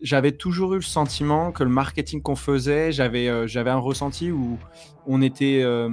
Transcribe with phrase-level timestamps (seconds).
[0.00, 4.32] J'avais toujours eu le sentiment que le marketing qu'on faisait, j'avais euh, j'avais un ressenti
[4.32, 4.58] où
[5.06, 5.60] on était.
[5.62, 5.90] Euh,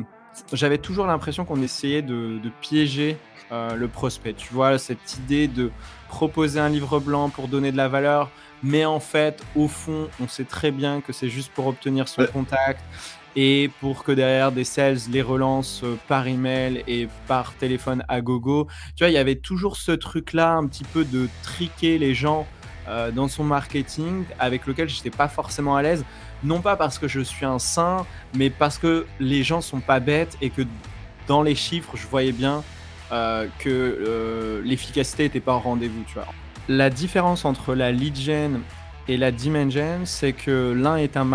[0.52, 3.18] j'avais toujours l'impression qu'on essayait de, piéger
[3.52, 4.34] euh, le prospect.
[4.34, 5.70] Tu vois, cette idée de
[6.08, 8.32] proposer un livre blanc pour donner de la valeur,
[8.64, 12.26] mais en fait, au fond, on sait très bien que c'est juste pour obtenir son
[12.26, 12.82] contact
[13.36, 18.68] et pour que derrière des sales les relancent par email et par téléphone à gogo.
[18.96, 22.48] Tu vois, il y avait toujours ce truc-là, un petit peu de triquer les gens
[22.88, 26.06] euh, dans son marketing avec lequel je n'étais pas forcément à l'aise.
[26.44, 30.00] Non pas parce que je suis un saint, mais parce que les gens sont pas
[30.00, 30.62] bêtes et que
[31.28, 32.64] dans les chiffres, je voyais bien
[33.12, 36.04] euh, que euh, l'efficacité n'était pas au rendez-vous.
[36.08, 36.28] Tu vois.
[36.70, 38.62] La différence entre la lead gen
[39.10, 41.26] et la demand gen, c'est que l'un est un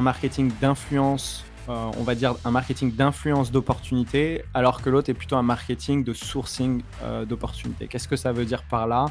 [0.00, 5.42] marketing d'influence on va dire un marketing d'influence d'opportunité, alors que l'autre est plutôt un
[5.44, 6.82] marketing de sourcing
[7.28, 7.86] d'opportunité.
[7.86, 9.06] Qu'est-ce que ça veut dire par là?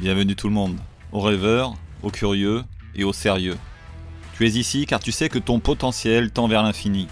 [0.00, 0.80] Bienvenue tout le monde
[1.12, 3.56] aux rêveurs, aux curieux et aux sérieux.
[4.36, 7.08] Tu es ici car tu sais que ton potentiel tend vers l'infini,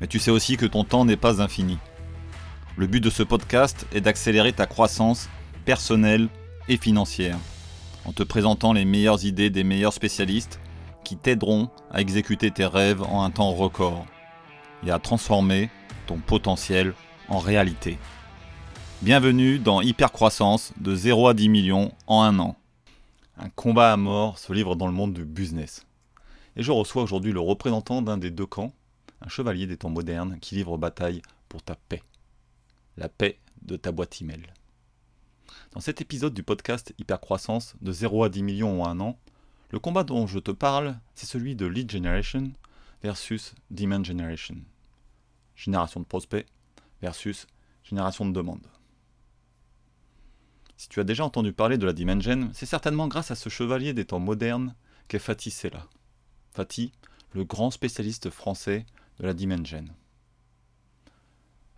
[0.00, 1.78] mais tu sais aussi que ton temps n'est pas infini.
[2.76, 5.28] Le but de ce podcast est d'accélérer ta croissance
[5.64, 6.28] personnelle
[6.68, 7.38] et financière,
[8.04, 10.58] en te présentant les meilleures idées des meilleurs spécialistes
[11.04, 14.06] qui t'aideront à exécuter tes rêves en un temps record
[14.84, 15.70] et à transformer
[16.06, 16.94] ton potentiel
[17.28, 17.98] en réalité.
[19.02, 22.56] Bienvenue dans Hypercroissance de 0 à 10 millions en un an.
[23.36, 25.86] Un combat à mort se livre dans le monde du business.
[26.56, 28.72] Et je reçois aujourd'hui le représentant d'un des deux camps,
[29.20, 32.02] un chevalier des temps modernes qui livre bataille pour ta paix.
[32.96, 34.44] La paix de ta boîte email.
[35.72, 39.18] Dans cet épisode du podcast Hypercroissance de 0 à 10 millions en un an,
[39.70, 42.52] le combat dont je te parle, c'est celui de lead generation
[43.02, 44.56] versus demand generation.
[45.56, 46.46] Génération de prospects
[47.02, 47.48] versus
[47.82, 48.68] génération de demandes.
[50.84, 53.94] Si tu as déjà entendu parler de la Dimension, c'est certainement grâce à ce chevalier
[53.94, 54.74] des temps modernes
[55.08, 55.88] qu'est Fatih Sella.
[56.52, 56.92] Fatih,
[57.32, 58.84] le grand spécialiste français
[59.18, 59.86] de la Dimension.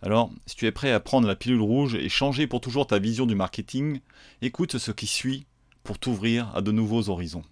[0.01, 2.99] Alors, si tu es prêt à prendre la pilule rouge et changer pour toujours ta
[2.99, 4.01] vision du marketing,
[4.41, 5.45] écoute ce qui suit
[5.83, 7.45] pour t'ouvrir à de nouveaux horizons.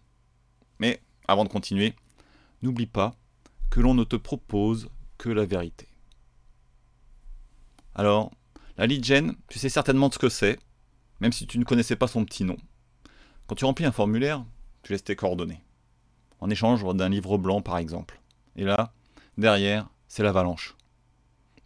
[0.79, 1.93] Mais, avant de continuer,
[2.63, 3.15] n'oublie pas
[3.69, 5.87] que l'on ne te propose que la vérité.
[7.93, 8.33] Alors,
[8.77, 10.59] la lead gen, tu sais certainement ce que c'est,
[11.19, 12.57] même si tu ne connaissais pas son petit nom.
[13.47, 14.43] Quand tu remplis un formulaire,
[14.83, 15.63] tu laisses tes coordonnées.
[16.39, 18.19] En échange d'un livre blanc, par exemple.
[18.55, 18.93] Et là,
[19.37, 20.75] derrière, c'est l'avalanche.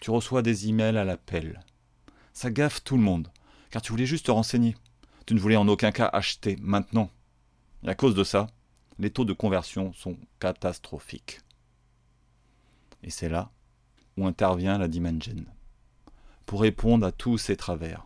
[0.02, 1.60] Tu reçois des emails à l'appel.
[2.34, 3.32] Ça gaffe tout le monde,
[3.72, 4.76] car tu voulais juste te renseigner.
[5.26, 7.10] Tu ne voulais en aucun cas acheter maintenant.
[7.84, 8.48] Et à cause de ça,
[8.98, 11.40] les taux de conversion sont catastrophiques.
[13.04, 13.52] Et c'est là
[14.18, 15.46] où intervient la Dimension,
[16.46, 18.06] pour répondre à tous ces travers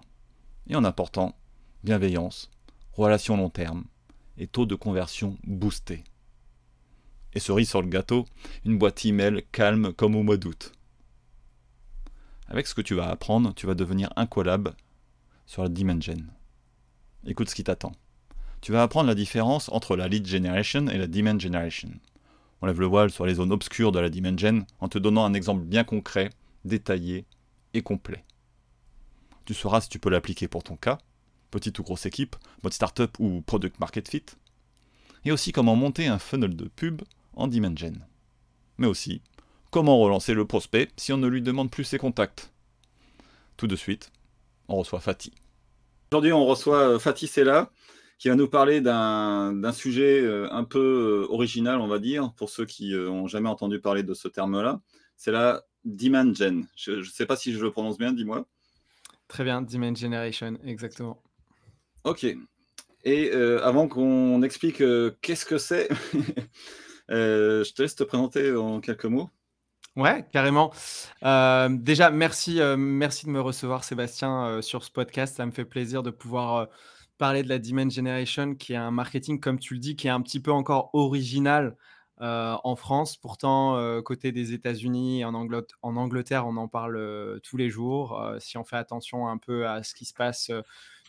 [0.68, 1.35] et en apportant
[1.84, 2.50] bienveillance,
[2.94, 3.84] relations long terme
[4.38, 6.03] et taux de conversion boosté.
[7.34, 8.25] Et cerise sur le gâteau,
[8.66, 10.72] une boîte email calme comme au mois d'août.
[12.47, 14.73] Avec ce que tu vas apprendre, tu vas devenir un collab
[15.46, 16.18] sur la Dimension.
[17.25, 17.94] Écoute ce qui t'attend.
[18.62, 21.90] Tu vas apprendre la différence entre la lead generation et la demand generation.
[22.62, 25.34] On lève le voile sur les zones obscures de la dimension en te donnant un
[25.34, 26.29] exemple bien concret,
[26.63, 27.25] détaillé
[27.73, 28.23] et complet.
[29.46, 31.00] Tu sauras si tu peux l'appliquer pour ton cas,
[31.52, 34.26] petite ou grosse équipe, mode startup ou product market fit.
[35.26, 37.02] Et aussi comment monter un funnel de pub
[37.36, 37.94] en Dimension.
[38.78, 39.22] Mais aussi,
[39.72, 42.52] comment relancer le prospect si on ne lui demande plus ses contacts.
[43.58, 44.12] Tout de suite,
[44.68, 45.34] on reçoit Fatih.
[46.12, 47.72] Aujourd'hui, on reçoit euh, Fatih Sella,
[48.20, 52.50] qui va nous parler d'un sujet euh, un peu euh, original, on va dire, pour
[52.50, 54.80] ceux qui n'ont jamais entendu parler de ce terme-là.
[55.18, 56.68] C'est la Demand Gen.
[56.76, 58.46] Je ne sais pas si je le prononce bien, dis-moi.
[59.34, 61.20] Très bien, Demand Generation, exactement.
[62.04, 62.24] Ok.
[63.04, 65.90] Et euh, avant qu'on explique euh, qu'est-ce que c'est,
[67.10, 69.32] euh, je te laisse te présenter en quelques mots.
[69.96, 70.72] Ouais, carrément.
[71.24, 75.38] déjà, merci, merci de me recevoir, Sébastien, sur ce podcast.
[75.38, 76.68] Ça me fait plaisir de pouvoir
[77.18, 80.12] parler de la Demand Generation, qui est un marketing, comme tu le dis, qui est
[80.12, 81.76] un petit peu encore original
[82.22, 83.18] euh, en France.
[83.18, 88.22] Pourtant, euh, côté des États-Unis, en, en Angleterre, on en parle euh, tous les jours.
[88.40, 90.52] si on fait attention un peu à ce qui se passe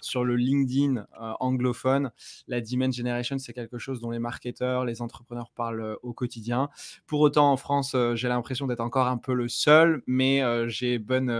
[0.00, 1.06] sur le LinkedIn
[1.40, 2.10] anglophone,
[2.46, 6.68] la Demand Generation, c'est quelque chose dont les marketeurs, les entrepreneurs parlent au quotidien.
[7.06, 11.30] Pour autant, en France, j'ai l'impression d'être encore un peu le seul, mais j'ai bon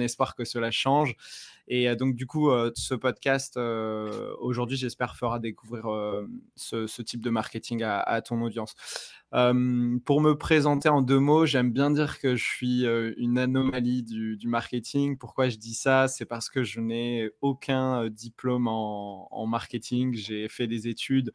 [0.00, 1.16] espoir que cela change.
[1.66, 5.86] Et donc, du coup, ce podcast, aujourd'hui, j'espère, fera découvrir
[6.56, 8.74] ce, type de marketing à, ton audience.
[9.30, 12.84] pour me présenter en deux mots, j'aime bien dire que je suis
[13.16, 15.16] une anomalie du, marketing.
[15.16, 16.08] Pourquoi je dis ça?
[16.08, 20.14] C'est parce que je n'ai aucun diplôme en, en marketing.
[20.14, 21.32] J'ai fait des études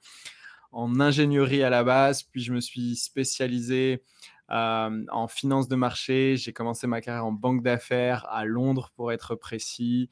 [0.71, 4.03] en ingénierie à la base, puis je me suis spécialisé
[4.49, 6.35] en finance de marché.
[6.37, 10.09] J'ai commencé ma carrière en banque d'affaires à Londres pour être précis.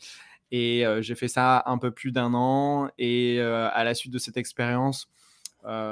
[0.52, 2.90] Et j'ai fait ça un peu plus d'un an.
[2.98, 5.10] Et à la suite de cette expérience,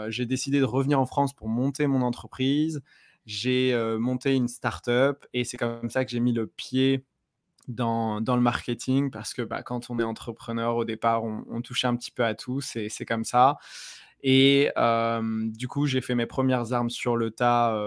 [0.08, 2.82] j'ai décidé de revenir en France pour monter mon entreprise.
[3.26, 7.04] J'ai monté une start-up et c'est comme ça que j'ai mis le pied
[7.68, 11.62] dans, dans, le marketing parce que bah, quand on est entrepreneur, au départ, on, on
[11.62, 13.58] touche un petit peu à tout, c'est comme ça.
[14.28, 14.72] Et
[15.54, 17.80] du coup, j'ai fait mes premières armes sur le tas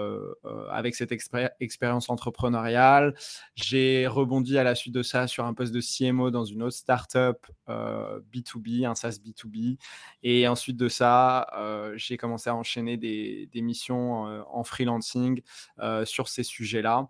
[0.71, 3.13] avec cette expérience entrepreneuriale.
[3.55, 6.77] J'ai rebondi à la suite de ça sur un poste de CMO dans une autre
[6.77, 9.77] startup B2B, un SaaS B2B.
[10.23, 11.45] Et ensuite de ça,
[11.97, 15.41] j'ai commencé à enchaîner des, des missions en freelancing
[16.05, 17.09] sur ces sujets-là.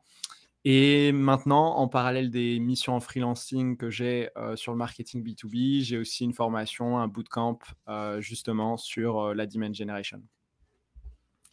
[0.66, 5.98] Et maintenant, en parallèle des missions en freelancing que j'ai sur le marketing B2B, j'ai
[5.98, 7.60] aussi une formation, un bootcamp
[8.20, 10.22] justement sur la demand generation.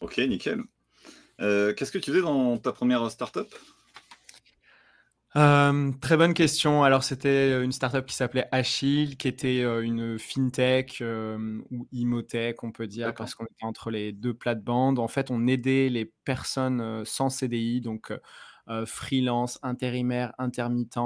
[0.01, 0.61] Ok, nickel.
[1.39, 3.47] Qu'est-ce que tu faisais dans ta première startup?
[5.33, 6.83] Très bonne question.
[6.83, 11.03] Alors, c'était une startup qui s'appelait Achille, qui était une fintech
[11.69, 14.99] ou imotech, on peut dire, parce qu'on était entre les deux plates-bandes.
[14.99, 18.17] En fait, on aidait les personnes sans CDI, donc euh,
[18.85, 20.97] freelance, intérimaire, intermittent,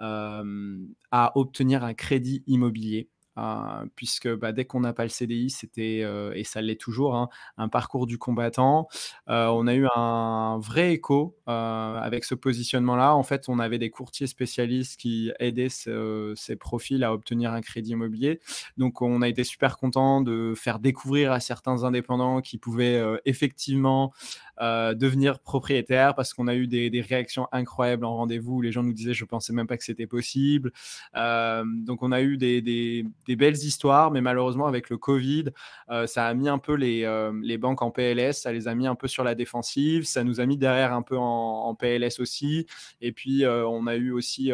[0.00, 0.78] euh,
[1.10, 3.08] à obtenir un crédit immobilier.
[3.38, 6.04] Euh, puisque bah, dès qu'on n'a pas le CDI, c'était,
[6.34, 8.88] et ça l'est toujours, hein, un parcours du combattant.
[9.26, 13.14] on a eu un vrai écho avec ce positionnement-là.
[13.14, 17.92] En fait, on avait des courtiers spécialistes qui aidaient ces profils à obtenir un crédit
[17.92, 18.40] immobilier.
[18.76, 24.12] Donc, on a été super content de faire découvrir à certains indépendants qui pouvaient effectivement
[24.60, 28.60] euh, devenir propriétaire parce qu'on a eu des, réactions incroyables en rendez-vous.
[28.60, 30.70] Les gens nous disaient, je pensais même pas que c'était possible.
[31.16, 33.06] Euh, donc on a eu des,
[33.36, 35.46] belles histoires, mais malheureusement avec le Covid,
[35.90, 38.94] euh, ça a mis un peu les, banques en PLS, ça les a mis un
[38.94, 42.66] peu sur la défensive, ça nous a mis derrière un peu en, PLS aussi.
[43.00, 44.52] Et puis on a eu aussi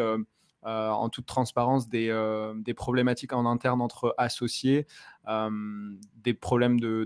[0.63, 4.87] en toute transparence des, problématiques en interne entre associés,
[5.27, 7.03] des problèmes de,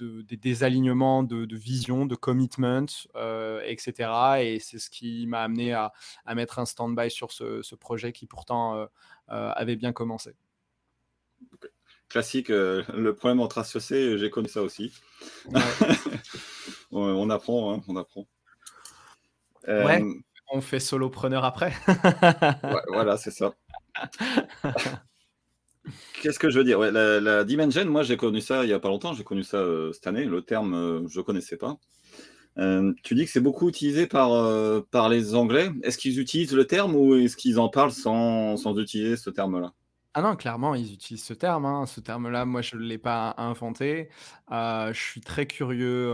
[0.00, 2.86] des désalignements de, vision, de commitment,
[3.16, 4.10] euh, etc.
[4.40, 5.92] Et c'est ce qui m'a amené à,
[6.34, 8.86] mettre un stand-by sur ce, projet qui pourtant euh,
[9.30, 10.34] euh, avait bien commencé.
[12.08, 14.92] Classique, le problème entre associés, j'ai connu ça aussi.
[16.90, 18.26] on, apprend, hein, on apprend.
[19.68, 20.02] Ouais,
[20.50, 21.72] on fait solopreneur après.
[22.88, 23.54] voilà, c'est ça.
[26.20, 26.78] Qu'est-ce que je veux dire?
[26.80, 29.92] La, Dimension, moi j'ai connu ça il n'y a pas longtemps, j'ai connu ça euh,
[29.92, 30.24] cette année.
[30.24, 31.78] Le terme, euh, je ne connaissais pas.
[32.58, 34.30] Euh, tu dis que c'est beaucoup utilisé par,
[34.90, 35.70] par les Anglais.
[35.82, 39.72] Est-ce qu'ils utilisent le terme ou est-ce qu'ils en parlent sans, sans utiliser ce terme-là?
[40.14, 41.86] Ah non, clairement, ils utilisent ce terme, hein.
[41.86, 44.08] Ce terme-là, moi, je ne l'ai pas inventé.
[44.50, 46.12] je suis très curieux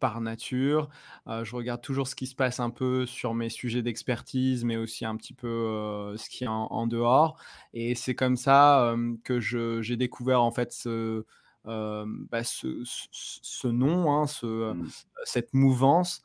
[0.00, 0.88] par nature.
[1.26, 5.04] je regarde toujours ce qui se passe un peu sur mes sujets d'expertise, mais aussi
[5.04, 7.38] un petit peu ce qui est en, dehors.
[7.74, 8.94] Et c'est comme ça
[9.24, 11.26] que j'ai découvert en fait ce,
[11.64, 14.88] bah, ce, nom, hein, ce, mmh.
[15.24, 16.22] cette mouvance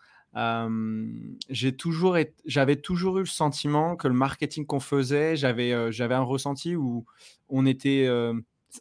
[1.49, 6.23] j'ai toujours j'avais toujours eu le sentiment que le marketing qu'on faisait, j'avais j'avais un
[6.23, 7.05] ressenti où
[7.49, 8.07] on était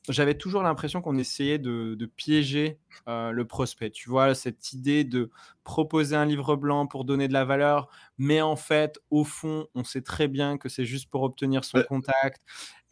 [0.08, 3.90] j'avais toujours l'impression qu'on essayait de, piéger euh, le prospect.
[3.90, 5.30] Tu vois, cette idée de
[5.64, 9.84] proposer un livre blanc pour donner de la valeur, mais en fait, au fond, on
[9.84, 12.42] sait très bien que c'est juste pour obtenir son contact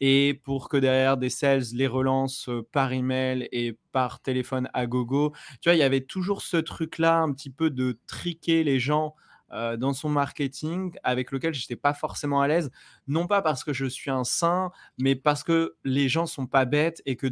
[0.01, 4.87] et pour que derrière des sales les relancent euh, par email et par téléphone à
[4.87, 5.33] gogo.
[5.61, 9.15] Tu vois, il y avait toujours ce truc-là, un petit peu de triquer les gens
[9.53, 12.71] euh, dans son marketing avec lequel je n'étais pas forcément à l'aise.
[13.07, 16.65] Non pas parce que je suis un saint, mais parce que les gens sont pas
[16.65, 17.27] bêtes et que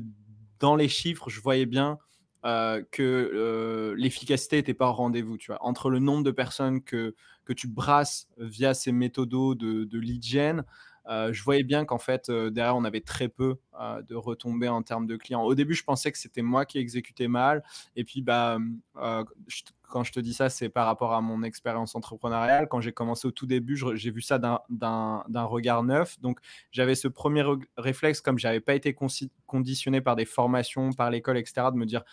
[0.59, 1.97] dans les chiffres, je voyais bien
[2.45, 5.37] euh, que euh, l'efficacité n'était pas au rendez-vous.
[5.37, 5.63] Tu vois.
[5.63, 10.23] Entre le nombre de personnes que, que tu brasses via ces méthodos de, de lead
[10.23, 10.63] gen,
[11.07, 13.57] je voyais bien qu'en fait, derrière, on avait très peu
[14.07, 15.43] de retombées en termes de clients.
[15.43, 17.63] Au début, je pensais que c'était moi qui exécutais mal.
[17.95, 18.57] Et puis, bah,
[19.89, 22.67] quand je te dis ça, c'est par rapport à mon expérience entrepreneuriale.
[22.69, 26.19] Quand j'ai commencé au tout début, j'ai vu ça d'un regard neuf.
[26.21, 26.39] Donc,
[26.71, 27.43] j'avais ce premier
[27.77, 28.95] réflexe, comme je n'avais pas été
[29.47, 32.03] conditionné par des formations, par l'école, etc., de me dire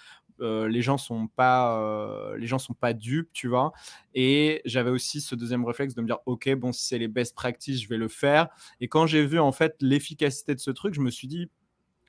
[0.41, 3.73] euh, les gens sont pas euh, les gens sont pas dupes tu vois.
[4.15, 7.35] Et j'avais aussi ce deuxième réflexe de me dire ok bon si c'est les best
[7.35, 8.49] practices je vais le faire.
[8.81, 11.51] Et quand j'ai vu en fait l'efficacité de ce truc je me suis dit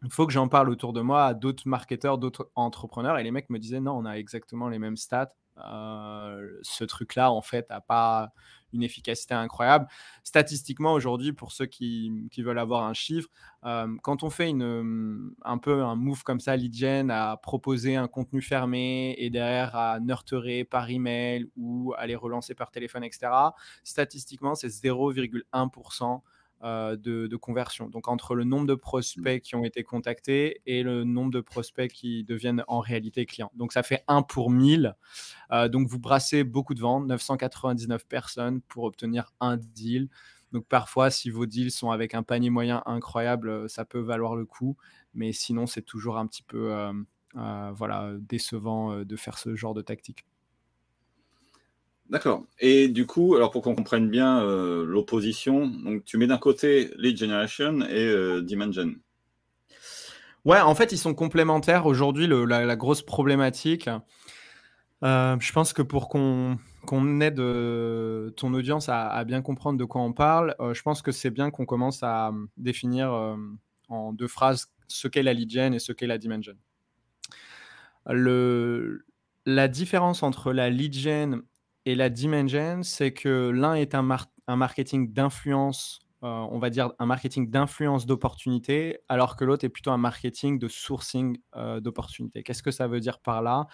[0.04, 3.18] il faut que j'en parle autour de moi à d'autres marketeurs d'autres entrepreneurs.
[3.18, 5.34] Et les mecs me disaient non on a exactement les mêmes stats.
[5.58, 8.32] Euh, ce truc là en fait a pas
[8.74, 9.88] une efficacité incroyable.
[10.24, 13.30] Statistiquement, aujourd'hui, pour ceux qui, veulent avoir un chiffre,
[13.66, 17.96] euh, quand on fait une, un peu un move comme ça, lead gen, à proposer
[17.96, 23.04] un contenu fermé et derrière à nurturer par email ou à les relancer par téléphone,
[23.04, 23.32] etc.,
[23.84, 26.22] statistiquement, c'est 0,1%
[26.62, 27.88] euh, de, conversion.
[27.88, 31.90] Donc entre le nombre de prospects qui ont été contactés et le nombre de prospects
[31.90, 33.52] qui deviennent en réalité clients.
[33.56, 34.94] Donc ça fait 1 pour 1000.
[35.54, 40.10] Euh, donc vous brassez beaucoup de ventes, 999 personnes pour obtenir un deal.
[40.52, 44.36] Donc parfois, si vos deals sont avec un panier moyen incroyable, euh, ça peut valoir
[44.36, 44.76] le coup.
[45.14, 46.76] Mais sinon, c'est toujours un petit peu
[47.34, 50.26] voilà, décevant de faire ce genre de tactique.
[52.10, 52.46] D'accord.
[52.60, 56.92] Et du coup, alors pour qu'on comprenne bien euh, l'opposition, donc tu mets d'un côté
[56.98, 58.96] lead generation et euh, gen.
[60.44, 61.86] Ouais, en fait, ils sont complémentaires.
[61.86, 63.90] Aujourd'hui, la, grosse problématique,
[65.04, 66.58] euh, je pense que pour qu'on
[67.22, 67.42] aide
[68.36, 71.66] ton audience à, bien comprendre de quoi on parle, je pense que c'est bien qu'on
[71.66, 73.38] commence à définir
[73.90, 76.42] en deux phrases ce qu'est la lead gen et ce qu'est la gen.
[78.08, 79.06] Le,
[79.46, 81.44] la différence entre la lead gen
[81.86, 84.04] et la dimension, c'est que l'un est un,
[84.48, 89.92] marketing d'influence, euh, on va dire un marketing d'influence d'opportunité, alors que l'autre est plutôt
[89.92, 92.44] un marketing de sourcing euh, d'opportunité.
[92.44, 93.68] Qu'est-ce que ça veut dire par là?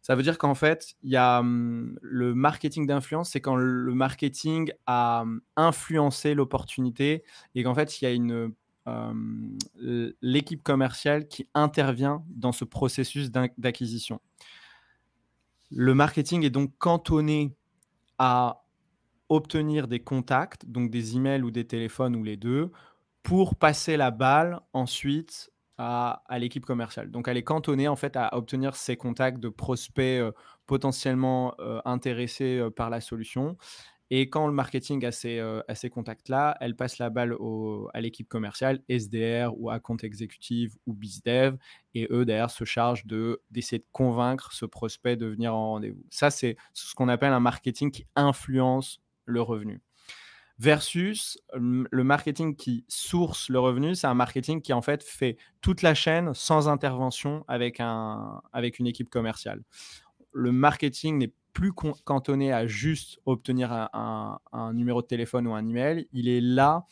[0.00, 3.94] Ça veut dire qu'en fait, il y a hum, le marketing d'influence, c'est quand le
[3.94, 7.24] marketing a hum, influencé l'opportunité
[7.54, 8.54] et qu'en fait, il y a une
[8.86, 9.58] hum,
[10.22, 14.20] l'équipe commerciale qui intervient dans ce processus d'acquisition.
[15.76, 17.56] Le marketing est donc cantonné
[18.18, 18.64] à
[19.28, 22.70] obtenir des contacts, donc des emails ou des téléphones ou les deux,
[23.24, 27.10] pour passer la balle ensuite à, l'équipe commerciale.
[27.10, 30.30] Donc elle est cantonnée en fait à obtenir ces contacts de prospects euh,
[30.66, 33.56] potentiellement euh, intéressés euh, par la solution
[34.10, 37.36] et quand le marketing a ces, euh, contacts-là, elle passe la balle
[37.94, 41.56] à l'équipe commerciale, SDR ou à compte exécutif ou BizDev,
[41.94, 46.04] et eux, derrière, se chargent de, d'essayer de convaincre ce prospect de venir en rendez-vous.
[46.10, 49.80] Ça, c'est ce qu'on appelle un marketing qui influence le revenu.
[50.58, 55.82] Versus le marketing qui source le revenu, c'est un marketing qui en fait fait toute
[55.82, 59.62] la chaîne sans intervention avec, un, avec une équipe commerciale.
[60.32, 64.38] Le marketing n'est plus cantonné à juste obtenir un,
[64.74, 66.08] numéro de téléphone ou un email.
[66.12, 66.84] Il est là,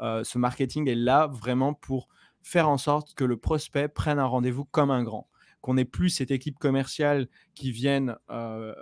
[0.00, 2.08] euh, ce marketing est là vraiment pour
[2.42, 5.28] faire en sorte que le prospect prenne un rendez-vous comme un grand.
[5.60, 8.74] Qu'on n'ait plus cette équipe commerciale qui vienne euh,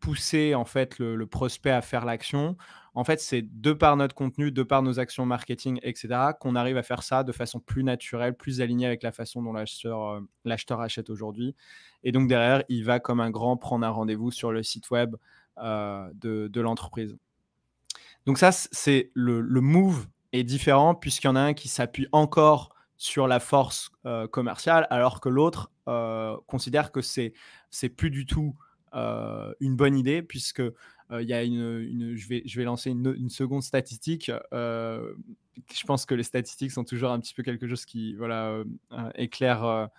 [0.00, 2.56] pousser en fait le, prospect à faire l'action.
[2.96, 6.08] En fait, c'est de par notre contenu, de par nos actions marketing, etc.,
[6.38, 9.52] qu'on arrive à faire ça de façon plus naturelle, plus alignée avec la façon dont
[9.52, 11.56] l'acheteur, euh, l'acheteur achète aujourd'hui.
[12.04, 15.16] Et donc derrière, il va comme un grand prendre un rendez-vous sur le site web
[15.58, 17.16] euh, de, l'entreprise.
[18.26, 22.74] Donc ça, c'est le, move est différent puisqu'il y en a un qui s'appuie encore
[22.96, 25.70] sur la force euh, commerciale, alors que l'autre
[26.46, 27.34] considère que c'est
[27.96, 28.56] plus du tout
[29.60, 30.62] une bonne idée, puisque
[31.10, 34.30] il y a une, je, vais, je vais lancer une, seconde statistique.
[34.52, 35.14] Euh,
[35.72, 38.62] je pense que les statistiques sont toujours un petit peu quelque chose qui voilà,
[39.14, 39.90] éclaire,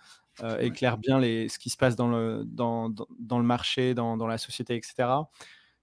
[0.58, 4.26] éclaire bien les, ce qui se passe dans le, dans, dans, le marché, dans, dans,
[4.26, 5.08] la société, etc.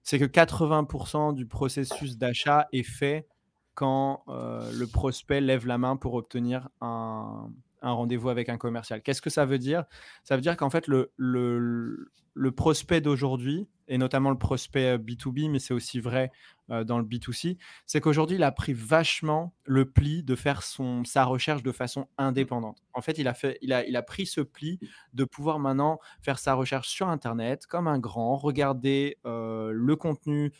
[0.02, 3.26] C'est que 80% du processus d'achat est fait
[3.74, 7.50] quand le prospect lève la main pour obtenir un,
[7.84, 9.02] un rendez-vous avec un commercial.
[9.02, 9.84] Qu'est-ce que ça veut dire?
[10.24, 15.50] Ça veut dire qu'en fait, le, le, le prospect d'aujourd'hui, et notamment le prospect B2B,
[15.50, 16.32] mais c'est aussi vrai
[16.68, 21.24] dans le B2C, c'est qu'aujourd'hui, il a pris vachement le pli de faire son, sa
[21.24, 22.82] recherche de façon indépendante.
[22.94, 24.80] En fait, il a, fait, il, a, il a pris ce pli
[25.12, 30.52] de pouvoir maintenant faire sa recherche sur Internet comme un grand, regarder le contenu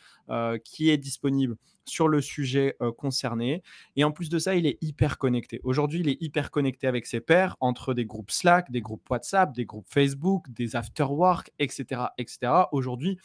[0.64, 3.62] qui est disponible sur le sujet concerné.
[3.96, 5.60] Et en plus de ça, il est hyper connecté.
[5.64, 9.54] Aujourd'hui, il est hyper connecté avec ses pairs entre des groupes Slack, des groupes WhatsApp,
[9.54, 12.00] des groupes Facebook, des afterwork, etc.
[12.72, 13.18] Aujourd'hui,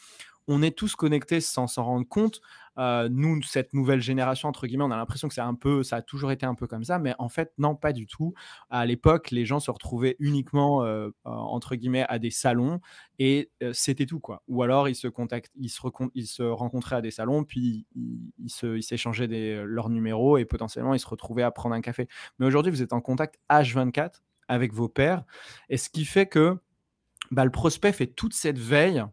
[0.52, 2.40] on est tous connectés sans s'en rendre compte.
[2.78, 5.96] Euh, nous, cette nouvelle génération, entre guillemets, on a l'impression que c'est un peu, ça
[5.96, 8.34] a toujours été un peu comme ça, mais en fait, non, pas du tout.
[8.68, 12.80] À l'époque, les gens se retrouvaient uniquement, euh, entre guillemets, à des salons
[13.18, 14.42] et euh, c'était tout, quoi.
[14.48, 15.80] Ou alors, ils se, contactent, ils se,
[16.14, 21.08] ils se rencontraient à des salons, puis ils, s'échangeaient leurs numéros et potentiellement, ils se
[21.08, 22.08] retrouvaient à prendre un café.
[22.38, 25.22] Mais aujourd'hui, vous êtes en contact H24 avec vos pairs,
[25.68, 26.58] et ce qui fait que
[27.30, 29.04] bah, le prospect fait toute cette veille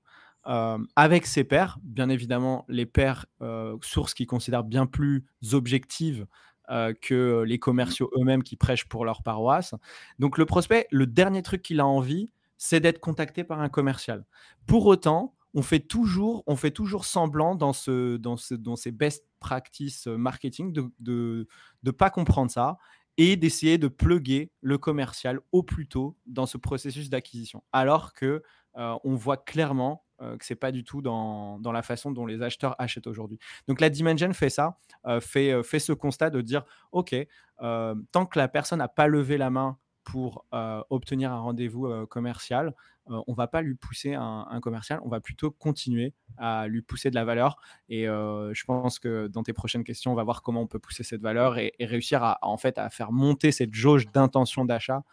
[0.48, 6.26] euh, avec ses pairs, bien évidemment, les pairs, euh, sources qui considèrent bien plus objectives
[6.70, 9.76] euh, que les commerciaux eux-mêmes qui prêchent pour leur paroisse.
[10.20, 14.26] Donc le prospect, le dernier truc qu'il a envie, c'est d'être contacté par un commercial.
[14.66, 18.92] Pour autant, on fait toujours, on fait toujours semblant dans, ce, dans, ce, dans ces
[18.92, 21.48] best practices marketing de
[21.84, 22.78] ne pas comprendre ça
[23.18, 27.64] et d'essayer de plugger le commercial au plus tôt dans ce processus d'acquisition.
[27.72, 28.44] Alors que
[28.76, 33.08] on voit clairement que c'est pas du tout dans, la façon dont les acheteurs achètent
[33.08, 33.40] aujourd'hui.
[33.68, 34.78] Donc la Dimension fait ça,
[35.20, 37.16] fait, fait ce constat de dire, OK,
[37.58, 40.46] tant que la personne n'a pas levé la main pour
[40.92, 42.76] obtenir un rendez-vous commercial,
[43.10, 47.16] on va pas lui pousser un, commercial, on va plutôt continuer à lui pousser de
[47.16, 47.58] la valeur.
[47.90, 51.04] Et je pense que dans tes prochaines questions, on va voir comment on peut pousser
[51.04, 55.04] cette valeur et, réussir à, en fait à faire monter cette jauge d'intention d'achat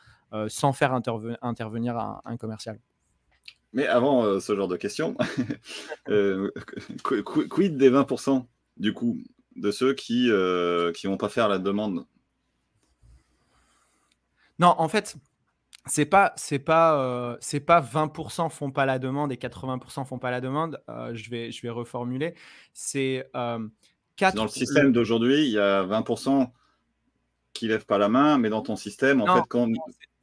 [0.49, 2.79] sans faire intervenir un, commercial.
[3.73, 5.17] Mais avant ce genre de questions,
[7.05, 8.47] quid des 20%
[8.77, 9.19] du coup
[9.57, 12.07] de ceux qui ne vont pas faire la demande?
[14.59, 15.17] Non, en fait,
[15.87, 20.19] c'est pas c'est pas euh, c'est pas 20% font pas la demande et 80% font
[20.19, 20.81] pas la demande.
[20.89, 22.35] Euh, je vais je vais reformuler.
[22.73, 23.59] C'est euh,
[24.35, 26.51] dans le système d'aujourd'hui, il y a 20%
[27.55, 29.69] qui lèvent pas la main, mais dans ton système, en fait, quand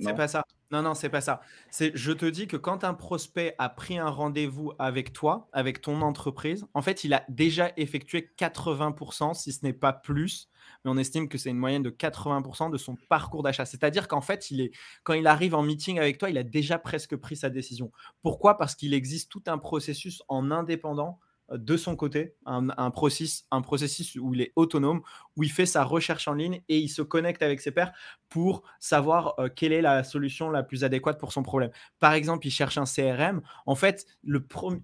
[0.02, 0.44] c'est pas ça.
[0.72, 1.42] Non, non, c'est pas ça.
[1.70, 5.82] C'est, je te dis que quand un prospect a pris un rendez-vous avec toi, avec
[5.82, 10.50] ton entreprise, en fait, il a déjà effectué 80%, si ce n'est pas plus,
[10.84, 13.66] mais on estime que c'est une moyenne de 80% de son parcours d'achat.
[13.66, 14.72] C'est-à-dire qu'en fait, il est,
[15.04, 17.92] quand il arrive en meeting avec toi, il a déjà presque pris sa décision.
[18.22, 18.58] Pourquoi?
[18.58, 21.20] Parce qu'il existe tout un processus en indépendant
[21.54, 25.02] de son côté, un, processus, où il est autonome,
[25.36, 27.92] où il fait sa recherche en ligne et il se connecte avec ses pairs
[28.30, 31.72] pour savoir euh, quelle est la solution la plus adéquate pour son problème.
[32.00, 33.42] Par exemple, il cherche un CRM.
[33.66, 34.06] En fait,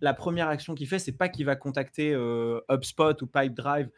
[0.02, 3.90] la première action qu'il fait, c'est pas qu'il va contacter euh, HubSpot ou Pipedrive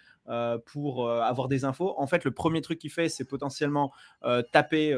[0.65, 1.95] pour euh, avoir des infos.
[1.97, 3.91] En fait, le premier truc qu'il fait, c'est potentiellement
[4.23, 4.95] euh, taper,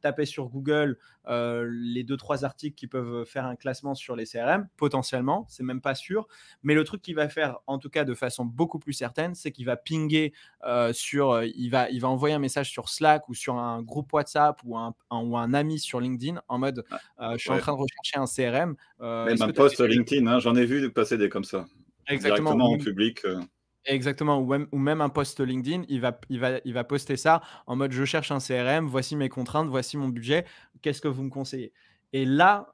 [0.00, 0.98] taper sur Google
[1.28, 4.68] les deux trois articles qui peuvent faire un classement sur les CRM.
[4.76, 6.26] Potentiellement, c'est même pas sûr.
[6.62, 9.52] Mais le truc qu'il va faire, en tout cas de façon beaucoup plus certaine, c'est
[9.52, 10.32] qu'il va pinguer
[10.92, 14.60] sur, il va, il va envoyer un message sur Slack ou sur un groupe WhatsApp
[14.64, 16.84] ou un, ou un ami sur LinkedIn en mode,
[17.18, 18.76] ah, je suis en train de rechercher un CRM.
[19.00, 21.66] même un post LinkedIn, hein, j'en ai vu passer des comme ça.
[22.08, 22.54] Exactement.
[22.54, 23.24] Directement en public.
[23.86, 27.76] Exactement, ou même, un post LinkedIn, il va, il, va, il va poster ça en
[27.76, 30.44] mode je cherche un CRM, voici mes contraintes, voici mon budget,
[30.82, 31.72] qu'est-ce que vous me conseillez?
[32.12, 32.72] Et là,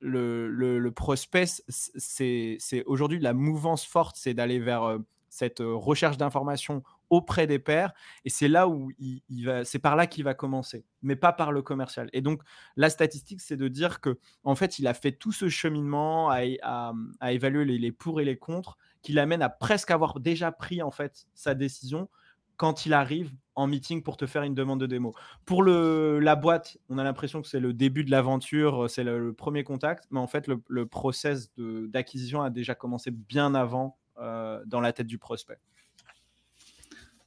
[0.00, 7.58] le, prospect, c'est aujourd'hui la mouvance forte, c'est d'aller vers cette recherche d'informations auprès des
[7.58, 7.92] pairs.
[8.24, 11.50] Et c'est là où il, va, c'est par là qu'il va commencer, mais pas par
[11.52, 12.08] le commercial.
[12.12, 12.40] Et donc,
[12.76, 16.92] la statistique, c'est de dire que en fait, il a fait tout ce cheminement à,
[17.20, 20.90] à, évaluer les, pour et les contre qui l'amène à presque avoir déjà pris en
[20.90, 22.08] fait sa décision
[22.56, 25.14] quand il arrive en meeting pour te faire une demande de démo.
[25.44, 29.32] Pour le, la boîte, on a l'impression que c'est le début de l'aventure, c'est le,
[29.32, 34.62] premier contact, mais en fait, le, le process d'acquisition a déjà commencé bien avant euh,
[34.66, 35.58] dans la tête du prospect.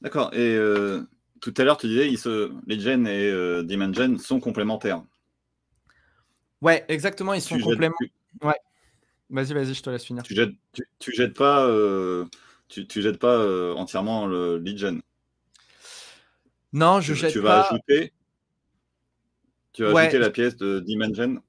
[0.00, 0.32] D'accord.
[0.34, 1.06] Et euh,
[1.40, 5.02] tout à l'heure, tu disais, ils se, les gen et euh, Dimension sont complémentaires.
[6.60, 8.08] Ouais, exactement, ils sont complémentaires.
[8.42, 8.56] Ouais.
[9.30, 10.22] Vas-y, vas-y, je te laisse finir.
[10.22, 10.54] Tu jettes,
[10.98, 12.24] tu, jettes pas, euh,
[12.68, 15.02] tu, jettes pas euh, entièrement le lead gen.
[16.72, 18.12] Non, je tu, jette tu vas Ajouter,
[19.72, 21.42] tu vas ajouter la pièce de Dimension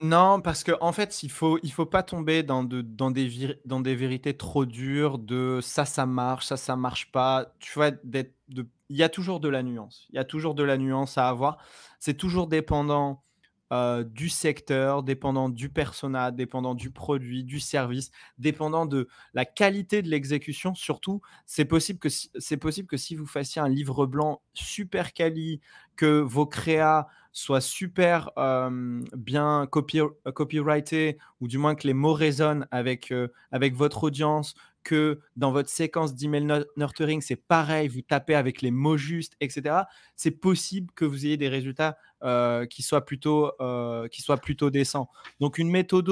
[0.00, 3.58] Non, parce qu'en en fait, il faut, il faut pas tomber dans, de, dans, des,
[3.64, 7.54] dans des vérités trop dures de ça, ça marche, ça, ça marche pas.
[7.60, 10.06] Tu vois, de, il y a toujours de la nuance.
[10.10, 11.58] Il y a toujours de la nuance à avoir.
[12.00, 13.22] C'est toujours dépendant
[13.72, 20.02] euh, du secteur, dépendant du persona, dépendant du produit, du service, dépendant de la qualité
[20.02, 20.74] de l'exécution.
[20.74, 25.60] Surtout, c'est possible que c'est possible que si vous fassiez un livre blanc super quali,
[25.96, 30.00] que vos créas soient super euh, bien copy,
[30.34, 35.52] copyrightés, ou du moins que les mots résonnent avec, euh, avec votre audience, que dans
[35.52, 39.82] votre séquence d'email nurturing, c'est pareil, vous tapez avec les mots justes, etc.
[40.16, 44.70] C'est possible que vous ayez des résultats euh, qui, soient plutôt, euh, qui soient plutôt
[44.70, 45.08] décents.
[45.40, 46.08] Donc, une méthode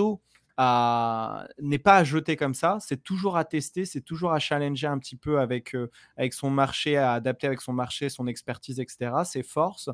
[1.58, 4.98] n'est pas à jeter comme ça, c'est toujours à tester, c'est toujours à challenger un
[4.98, 9.12] petit peu avec, euh, avec son marché, à adapter avec son marché, son expertise, etc.,
[9.24, 9.90] ses forces.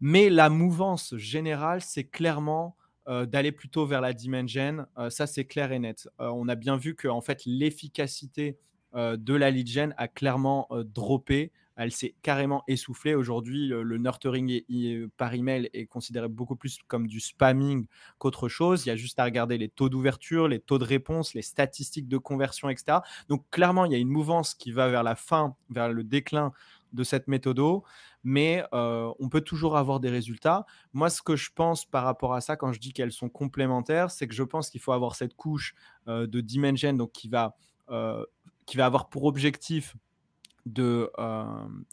[0.00, 2.76] Mais la mouvance générale, c'est clairement
[3.08, 4.86] euh, d'aller plutôt vers la dimension.
[4.96, 6.08] Euh, ça, c'est clair et net.
[6.20, 8.58] Euh, on a bien vu que en fait, l'efficacité
[8.94, 11.50] de la lead gen a clairement droppé.
[11.76, 13.14] Elle s'est carrément essoufflée.
[13.14, 14.60] Aujourd'hui, le, nurturing
[15.16, 17.86] par email est considéré beaucoup plus comme du spamming
[18.18, 18.84] qu'autre chose.
[18.84, 22.06] Il y a juste à regarder les taux d'ouverture, les taux de réponse, les statistiques
[22.06, 22.98] de conversion, etc.
[23.30, 26.52] Donc, clairement, il y a une mouvance qui va vers la fin, vers le déclin
[26.92, 27.60] de cette méthode,
[28.24, 30.66] mais on peut toujours avoir des résultats.
[30.92, 34.10] Moi, ce que je pense par rapport à ça, quand je dis qu'elles sont complémentaires,
[34.10, 35.74] c'est que je pense qu'il faut avoir cette couche
[36.06, 37.56] de Dimension, donc qui va,
[38.66, 39.94] qui va avoir pour objectif
[40.66, 41.10] de,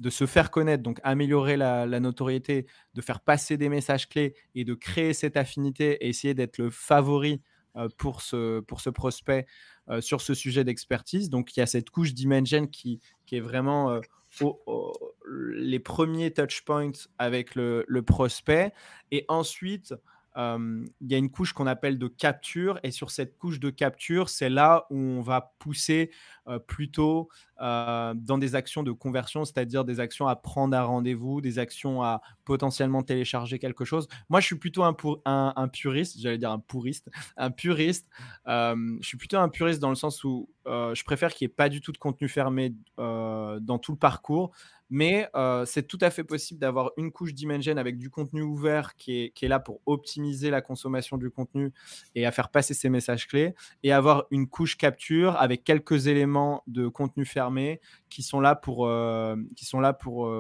[0.10, 4.74] se faire connaître, donc améliorer la, notoriété, de faire passer des messages clés et de
[4.74, 7.42] créer cette affinité et essayer d'être le favori
[7.98, 8.60] pour, ce,
[8.92, 9.48] prospect
[10.00, 11.30] sur ce sujet d'expertise.
[11.30, 14.00] Donc il y a cette couche Dimension qui, qui est vraiment
[15.28, 18.74] les premiers touch points avec le, le prospect.
[19.12, 19.94] Et ensuite,
[20.36, 24.30] il y a une couche qu'on appelle de capture et sur cette couche de capture,
[24.30, 26.12] c'est là où on va pousser
[26.68, 32.04] plutôt dans des actions de conversion, c'est-à-dire des actions à prendre un rendez-vous, des actions
[32.04, 34.08] à potentiellement télécharger quelque chose.
[34.30, 38.08] Moi, je suis plutôt un, puriste, j'allais dire un pouriste, un puriste.
[38.48, 41.70] je suis plutôt un puriste dans le sens où je préfère qu'il n'y ait pas
[41.70, 44.52] du tout de contenu fermé dans tout le parcours.
[44.90, 45.30] Mais
[45.66, 49.30] c'est tout à fait possible d'avoir une couche Dimension avec du contenu ouvert qui est,
[49.32, 51.72] qui est, là pour optimiser la consommation du contenu
[52.16, 56.64] et à faire passer ces messages clés, et avoir une couche capture avec quelques éléments
[56.68, 58.90] de contenu fermé qui sont là pour,
[59.56, 60.32] qui sont là pour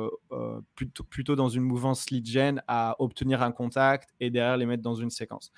[0.75, 4.83] plutôt, plutôt dans une mouvance lead gen à obtenir un contact et derrière les mettre
[4.83, 5.51] dans une séquence.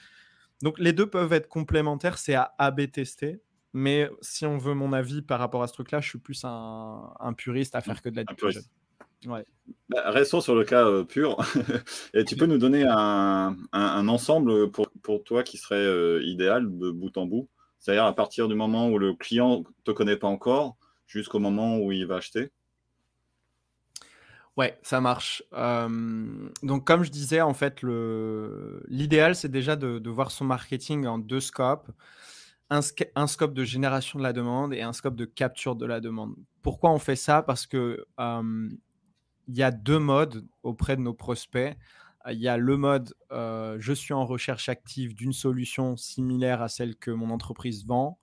[0.62, 3.42] Donc les deux peuvent être complémentaires, c'est à AB tester.
[3.74, 7.14] Mais si on veut mon avis par rapport à ce truc-là, je suis plus un,
[7.20, 8.62] un puriste à faire que de la Dimension.
[9.26, 9.46] Ouais.
[9.90, 11.38] Bah, restons sur le cas euh, pur.
[12.14, 16.92] Et tu peux nous donner un, ensemble pour, pour, toi qui serait euh, idéal de
[16.92, 17.48] bout en bout?
[17.80, 21.78] C'est-à-dire à partir du moment où le client ne te connaît pas encore jusqu'au moment
[21.78, 22.52] où il va acheter?
[24.58, 25.44] Ouais, ça marche.
[25.52, 27.82] donc, comme je disais, en fait,
[28.88, 31.90] l'idéal, c'est déjà de, de, voir son marketing en deux scopes.
[32.70, 32.82] Un,
[33.16, 36.36] un, scope de génération de la demande et un scope de capture de la demande.
[36.62, 37.42] Pourquoi on fait ça?
[37.42, 38.06] Parce que
[39.52, 41.76] il y a deux modes auprès de nos prospects.
[42.30, 46.70] Il y a le mode euh, je suis en recherche active d'une solution similaire à
[46.70, 48.18] celle que mon entreprise vend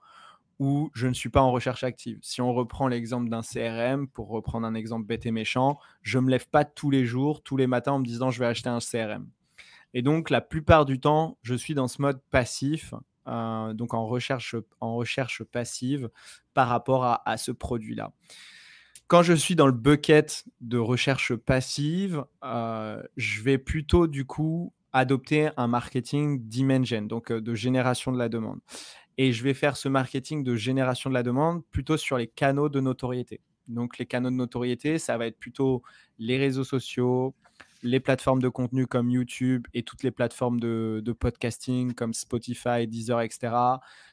[0.57, 2.17] ou je ne suis pas en recherche active.
[2.23, 6.25] Si on reprend l'exemple d'un CRM, pour reprendre un exemple bête et méchant, je ne
[6.25, 8.69] me lève pas tous les jours, tous les matins en me disant je vais acheter
[8.69, 9.29] un CRM.
[9.93, 12.95] Et donc la plupart du temps, je suis dans ce mode passif,
[13.27, 16.09] euh, donc en recherche, en recherche passive
[16.55, 18.11] par rapport à ce produit-là.
[19.09, 24.71] Quand je suis dans le bucket de recherche passive, euh, je vais plutôt du coup
[24.93, 28.59] adopter un marketing dimension, donc euh, de génération de la demande.
[29.17, 32.69] Et je vais faire ce marketing de génération de la demande plutôt sur les canaux
[32.69, 33.41] de notoriété.
[33.67, 35.81] Donc les canaux de notoriété, ça va être plutôt
[36.19, 37.33] les réseaux sociaux,
[37.81, 42.85] les plateformes de contenu comme YouTube et toutes les plateformes de, de, podcasting comme Spotify,
[42.85, 43.39] Deezer, etc.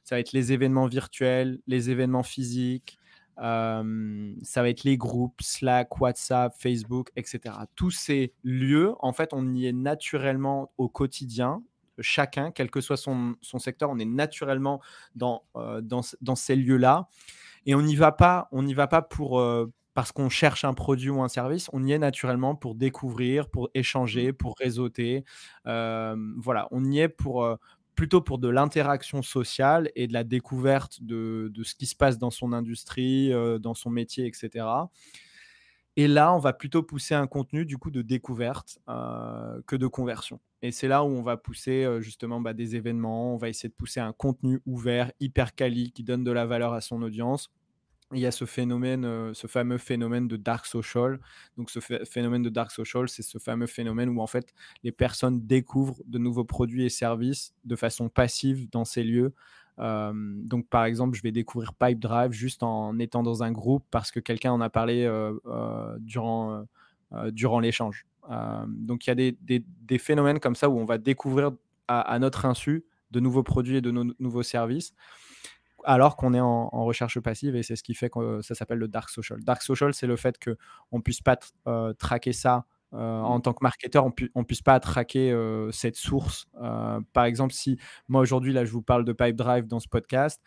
[0.04, 2.98] Ça va être les événements virtuels, les événements physiques,
[3.36, 7.54] ça va être les groupes, Slack, WhatsApp, Facebook, etc.
[7.74, 11.62] Tous ces lieux, en fait, on y est naturellement au quotidien.
[11.98, 14.80] Chacun, quel que soit son, son secteur, on est naturellement
[15.14, 17.08] dans, dans, dans, ces lieux-là.
[17.64, 19.42] Et on n'y va pas, on n'y va pas pour,
[19.94, 23.70] parce qu'on cherche un produit ou un service, on y est naturellement pour découvrir, pour
[23.74, 24.34] échanger, mmh.
[24.34, 25.24] pour réseauter.
[25.64, 27.48] voilà, on y est pour,
[27.96, 32.30] plutôt pour de l'interaction sociale et de la découverte de, ce qui se passe dans
[32.30, 34.66] son industrie, euh, dans son métier, etc.
[35.96, 39.86] Et là, on va plutôt pousser un contenu du coup de découverte euh, que de
[39.86, 40.40] conversion.
[40.60, 43.70] Et c'est là où on va pousser euh, justement bah, des événements, on va essayer
[43.70, 47.50] de pousser un contenu ouvert, hyper quali, qui donne de la valeur à son audience
[48.12, 51.18] il y a ce phénomène, euh, ce fameux phénomène de dark social.
[51.56, 55.44] Donc, ce phénomène de dark social, c'est ce fameux phénomène où en fait les personnes
[55.46, 59.32] découvrent de nouveaux produits et services de façon passive dans ces lieux.
[59.78, 64.20] donc, par exemple, je vais découvrir Pipedrive juste en étant dans un groupe parce que
[64.20, 66.64] quelqu'un en a parlé euh, euh, durant,
[67.32, 68.06] durant l'échange.
[68.68, 71.50] donc, il y a des, des, phénomènes comme ça où on va découvrir
[71.88, 74.94] à, à notre insu de nouveaux produits et de nouveaux services
[75.86, 78.88] alors qu'on est en, recherche passive et c'est ce qui fait que ça s'appelle le
[78.88, 79.42] dark social.
[79.42, 83.52] Dark social, c'est le fait qu'on ne puisse pas euh, traquer ça euh, en tant
[83.52, 86.46] que marketeur, on ne puisse pas traquer euh, cette source.
[87.12, 90.40] par exemple, si moi aujourd'hui, là, je vous parle de Pipedrive dans ce podcast,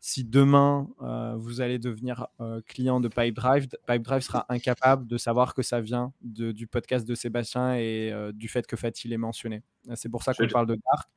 [0.00, 0.88] si demain
[1.36, 2.26] vous allez devenir
[2.66, 7.76] client de Pipedrive, Pipedrive sera incapable de savoir que ça vient du podcast de Sébastien
[7.76, 9.62] et du fait que Fatih est mentionné.
[9.94, 11.08] C'est pour ça qu'on parle de dark.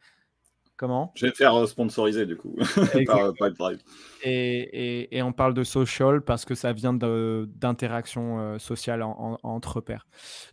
[0.78, 1.14] Comment?
[1.16, 2.54] Je vais faire euh, sponsoriser du coup
[3.06, 3.80] par euh, Pipedrive.
[4.24, 10.06] Et, et, on parle de social parce que ça vient d'interaction euh, sociale entre pairs.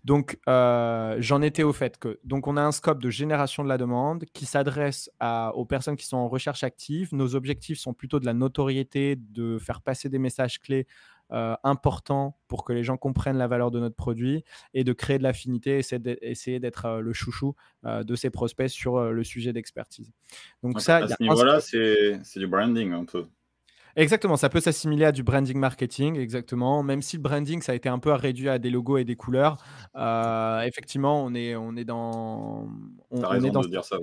[0.05, 3.79] Donc j'en étais au fait que donc on a un scope de génération de la
[3.79, 5.11] demande qui s'adresse
[5.55, 7.09] aux personnes qui sont en recherche active.
[7.13, 10.87] Nos objectifs sont plutôt de la notoriété, de faire passer des messages clés
[11.33, 15.23] important pour que les gens comprennent la valeur de notre produit et de créer de
[15.23, 15.81] l'affinité,
[16.23, 20.13] essayer d'être le chouchou de ses prospects sur le sujet d'expertise.
[20.63, 23.27] Donc ça, à ce niveau-là, c'est du branding un peu.
[23.95, 26.83] Exactement, ça peut s'assimiler à du branding marketing, exactement.
[26.83, 29.17] Même si le branding, ça a été un peu réduit à des logos et des
[29.17, 29.59] couleurs,
[30.65, 32.69] effectivement, on est, on est dans.
[33.11, 33.99] On, raison est dans de dire ça,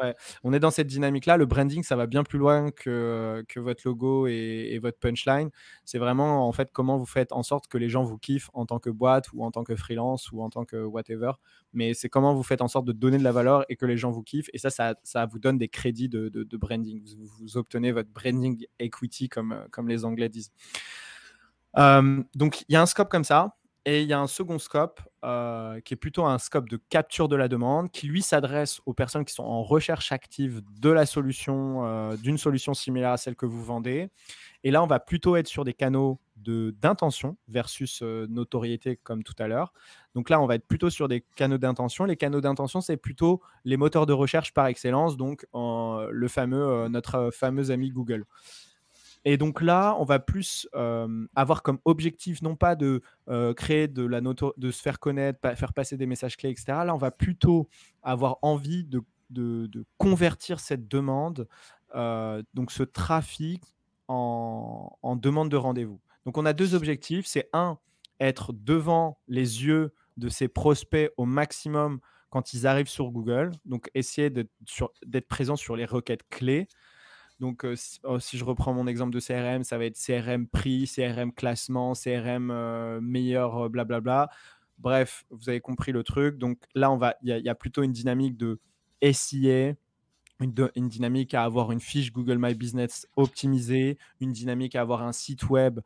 [0.00, 0.08] oui
[0.42, 1.36] on est dans cette dynamique-là.
[1.36, 5.50] Le branding, ça va bien plus loin que, que votre logo et, votre punchline.
[5.84, 8.66] C'est vraiment en fait comment vous faites en sorte que les gens vous kiffent en
[8.66, 11.32] tant que boîte ou en tant que freelance ou en tant que whatever.
[11.72, 13.96] Mais c'est comment vous faites en sorte de donner de la valeur et que les
[13.96, 14.50] gens vous kiffent.
[14.52, 17.02] Et ça, ça, vous donne des crédits de, branding.
[17.38, 20.52] Vous, obtenez votre branding equity, comme, comme les Anglais disent.
[21.78, 23.56] Euh, donc, il y a un scope comme ça.
[23.84, 27.26] Et il y a un second scope euh, qui est plutôt un scope de capture
[27.26, 31.04] de la demande qui lui s'adresse aux personnes qui sont en recherche active de la
[31.04, 34.08] solution, euh, d'une solution similaire à celle que vous vendez.
[34.62, 39.34] Et là, on va plutôt être sur des canaux d'intention versus euh, notoriété comme tout
[39.40, 39.72] à l'heure.
[40.14, 42.04] Donc là, on va être plutôt sur des canaux d'intention.
[42.04, 47.30] Les canaux d'intention, c'est plutôt les moteurs de recherche par excellence, donc le fameux, notre
[47.32, 48.26] fameux ami Google.
[49.24, 50.68] Et donc là, on va plus
[51.34, 53.02] avoir comme objectif non pas de
[53.56, 56.66] créer de la noto de se faire connaître, faire passer des messages clés, etc.
[56.68, 57.68] Là, on va plutôt
[58.02, 59.02] avoir envie de,
[59.98, 61.46] convertir cette demande,
[61.94, 63.62] donc ce trafic
[64.08, 66.00] en, en demande de rendez-vous.
[66.26, 67.26] Donc on a deux objectifs.
[67.26, 67.78] C'est un,
[68.20, 73.52] être devant les yeux de ses prospects au maximum quand ils arrivent sur Google.
[73.64, 76.68] Donc essayer d'être présent sur les requêtes clés.
[77.42, 77.66] Donc,
[78.04, 81.92] oh, si, je reprends mon exemple de CRM, ça va être CRM prix, CRM classement,
[81.94, 84.30] CRM meilleur, blablabla.
[84.78, 86.38] Bref, vous avez compris le truc.
[86.38, 88.60] Donc là, il y, a plutôt une dynamique de
[89.02, 89.74] SIA,
[90.38, 95.12] une, dynamique à avoir une fiche Google My Business optimisée, une dynamique à avoir un
[95.12, 95.80] site web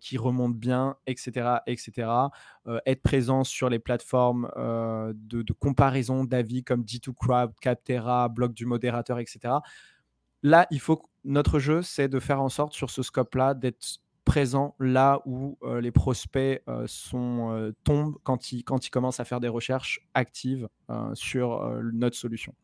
[0.00, 1.56] qui remonte bien, etc.
[1.66, 2.10] etc.
[2.86, 9.54] être présent sur les plateformes de, comparaison d'avis comme G2Crowd, Captera, Blog du modérateur, etc.
[10.42, 14.74] Là, il faut notre jeu, c'est de faire en sorte sur ce scope-là d'être présent
[14.78, 20.00] là où euh, les prospects euh, euh, tombent quand ils, commencent à faire des recherches
[20.14, 20.68] actives
[21.14, 22.54] sur notre solution.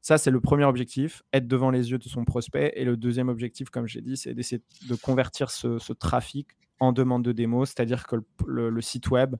[0.00, 2.72] Ça, c'est le premier objectif, être devant les yeux de son prospect.
[2.76, 6.48] Et le deuxième objectif, comme j'ai dit, c'est d'essayer de convertir ce, trafic
[6.80, 9.36] en demande de démo, c'est-à-dire que le, site web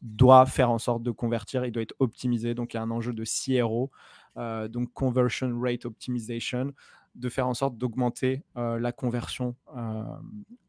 [0.00, 2.54] doit faire en sorte de convertir, il doit être optimisé.
[2.54, 3.90] Donc, il y a un enjeu de CRO,
[4.36, 6.72] donc Conversion Rate Optimization
[7.16, 10.02] de faire en sorte d'augmenter euh, la conversion euh,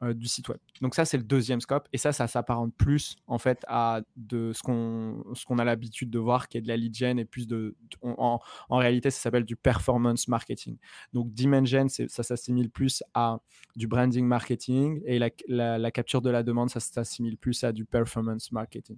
[0.04, 0.60] euh, du site web.
[0.82, 1.88] Donc ça, c'est le deuxième scope.
[1.92, 6.20] Et ça, ça s'apparente plus en fait à de ce qu'on ce a l'habitude de
[6.20, 7.76] voir, qui est de la lead gen et plus de...
[8.02, 10.78] en, réalité, ça s'appelle du performance marketing.
[11.14, 13.40] Donc gen, ça s'assimile plus à
[13.76, 18.52] du branding marketing et la, capture de la demande, ça s'assimile plus à du performance
[18.52, 18.98] marketing.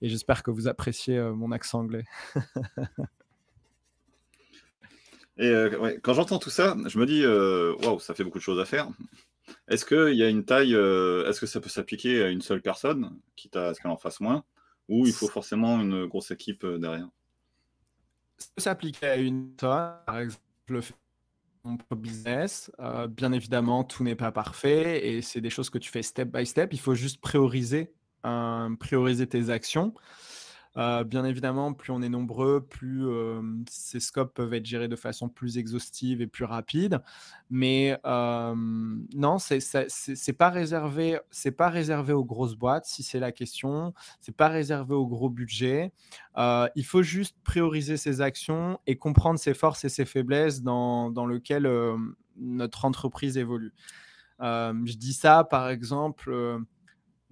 [0.00, 2.04] Et j'espère que vous appréciez mon accent anglais.
[5.36, 8.42] Et euh, quand j'entends tout ça, je me dis, euh, waouh, ça fait beaucoup de
[8.42, 8.88] choses à faire.
[9.68, 12.62] Est-ce qu'il y a une taille, euh, est-ce que ça peut s'appliquer à une seule
[12.62, 14.44] personne, quitte à ce qu'elle en fasse moins,
[14.88, 17.08] ou il faut forcément une grosse équipe derrière?
[18.38, 20.40] Ça peut s'appliquer à une personne, par exemple,
[21.90, 22.70] le business.
[23.10, 26.46] bien évidemment, tout n'est pas parfait et c'est des choses que tu fais step by
[26.46, 26.72] step.
[26.72, 27.92] Il faut juste prioriser,
[28.78, 29.94] prioriser tes actions.
[30.76, 33.06] Euh, bien évidemment, plus on est nombreux, plus
[33.68, 37.00] ces scopes peuvent être gérés de façon plus exhaustive et plus rapide.
[37.50, 43.94] Mais non, c'est pas réservé, c'est pas réservé aux grosses boîtes si c'est la question.
[44.20, 45.92] C'est pas réservé aux gros budgets.
[46.36, 51.10] Euh, il faut juste prioriser ses actions et comprendre ses forces et ses faiblesses dans,
[51.10, 51.70] dans lequel
[52.36, 53.72] notre entreprise évolue.
[54.40, 56.64] je dis ça, par exemple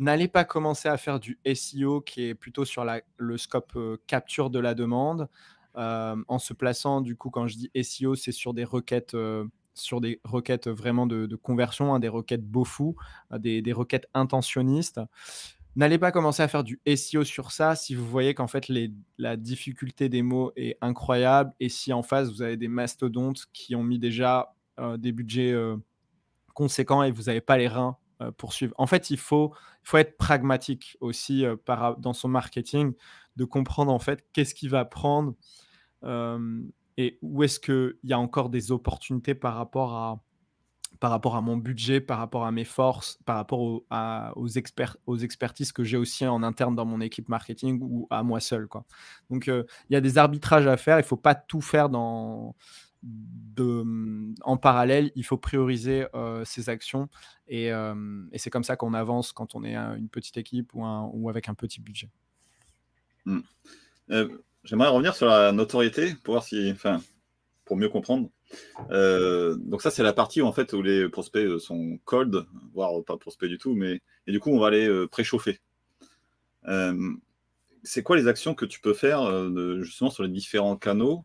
[0.02, 3.98] N'allez pas commencer à faire du SEO qui est plutôt sur la, le scope euh,
[4.08, 5.28] capture de la demande
[5.76, 9.14] euh, en se plaçant, du coup, quand je dis SEO, c'est sur des requêtes.
[9.14, 12.96] Euh, sur des requêtes vraiment de, conversion, hein, des requêtes beau fou,
[13.38, 15.00] des, requêtes intentionnistes.
[15.76, 18.70] N'allez pas commencer à faire du SEO sur ça si vous voyez qu'en fait
[19.16, 23.74] la difficulté des mots est incroyable et si en face vous avez des mastodontes qui
[23.74, 24.54] ont mis déjà
[24.98, 25.56] des budgets
[26.52, 27.96] conséquents et vous n'avez pas les reins
[28.30, 28.74] poursuivre.
[28.78, 29.52] En fait, il faut,
[29.84, 32.92] il faut être pragmatique aussi euh, par, dans son marketing,
[33.36, 35.34] de comprendre en fait qu'est-ce qui va prendre
[36.04, 36.62] euh,
[36.96, 40.20] et où est-ce qu'il y a encore des opportunités par rapport à
[41.00, 45.16] par rapport à mon budget, par rapport à mes forces, par rapport aux, experts, aux
[45.16, 48.68] expertises que j'ai aussi en interne dans mon équipe marketing ou à moi seul.
[49.28, 50.98] Donc, il y a des arbitrages à faire.
[50.98, 52.54] Il ne faut pas tout faire dans,
[53.02, 53.84] de,
[54.42, 56.06] en parallèle, il faut prioriser
[56.44, 57.08] ses actions
[57.48, 57.70] et,
[58.36, 61.80] c'est comme ça qu'on avance quand on est une petite équipe ou, avec un petit
[61.80, 62.10] budget.
[63.24, 63.40] Hmm.
[64.64, 67.00] J'aimerais revenir sur la notoriété pour voir si, enfin,
[67.64, 68.30] pour mieux comprendre.
[68.88, 73.16] donc ça, c'est la partie où, en fait où les prospects sont cold, voire pas
[73.16, 75.60] prospects du tout, mais et du coup, on va les préchauffer.
[77.82, 79.50] c'est quoi les actions que tu peux faire
[79.82, 81.24] justement sur les différents canaux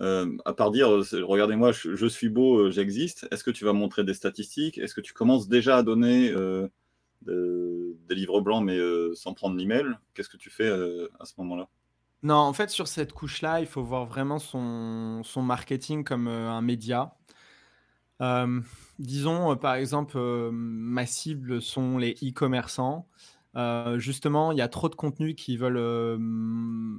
[0.00, 3.72] euh, à part dire, euh, regardez-moi, je, suis beau, euh, j'existe, est-ce que tu vas
[3.72, 4.78] montrer des statistiques?
[4.78, 6.32] Est-ce que tu commences déjà à donner
[7.22, 8.78] des livres blancs mais
[9.14, 9.86] sans prendre l'email?
[10.14, 11.68] Qu'est-ce que tu fais à ce moment-là?
[12.22, 16.62] Non, en fait, sur cette couche-là, il faut voir vraiment son, son marketing comme un
[16.62, 17.14] média.
[18.98, 20.18] disons, par exemple,
[20.52, 23.08] ma cible sont les e-commerçants.
[23.56, 26.16] Euh, justement, il y a trop de contenus qui veulent euh,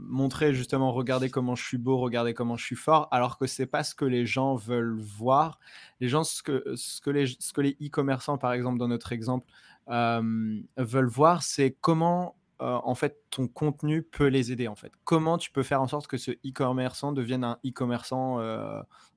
[0.10, 3.66] montrer justement, regardez comment je suis beau, regardez comment je suis fort, alors que c'est
[3.66, 5.60] pas ce que les gens veulent voir.
[6.00, 9.48] Les gens, ce que, ce les e-commerçants, par exemple, dans notre exemple,
[9.90, 14.68] euh, veulent voir, c'est comment en fait ton contenu peut les aider.
[14.68, 18.40] En fait, comment tu peux faire en sorte que ce e-commerçant devienne un e-commerçant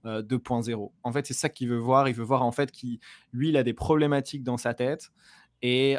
[0.05, 0.92] 2.0.
[1.02, 2.09] En fait, c'est ça qu'il veut voir.
[2.09, 3.00] Il veut voir en fait qui,
[3.33, 5.11] lui, il a des problématiques dans sa tête.
[5.62, 5.96] Et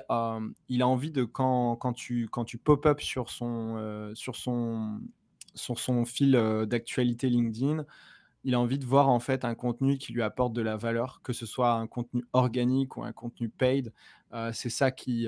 [0.68, 5.00] il a envie de, quand, quand tu, quand tu pop-up sur son, sur son,
[5.56, 6.34] sur son fil
[6.68, 7.86] d'actualité LinkedIn,
[8.44, 11.22] il a envie de voir en fait un contenu qui lui apporte de la valeur,
[11.24, 13.94] que ce soit un contenu organique ou un contenu paid.
[14.52, 15.28] c'est ça qui,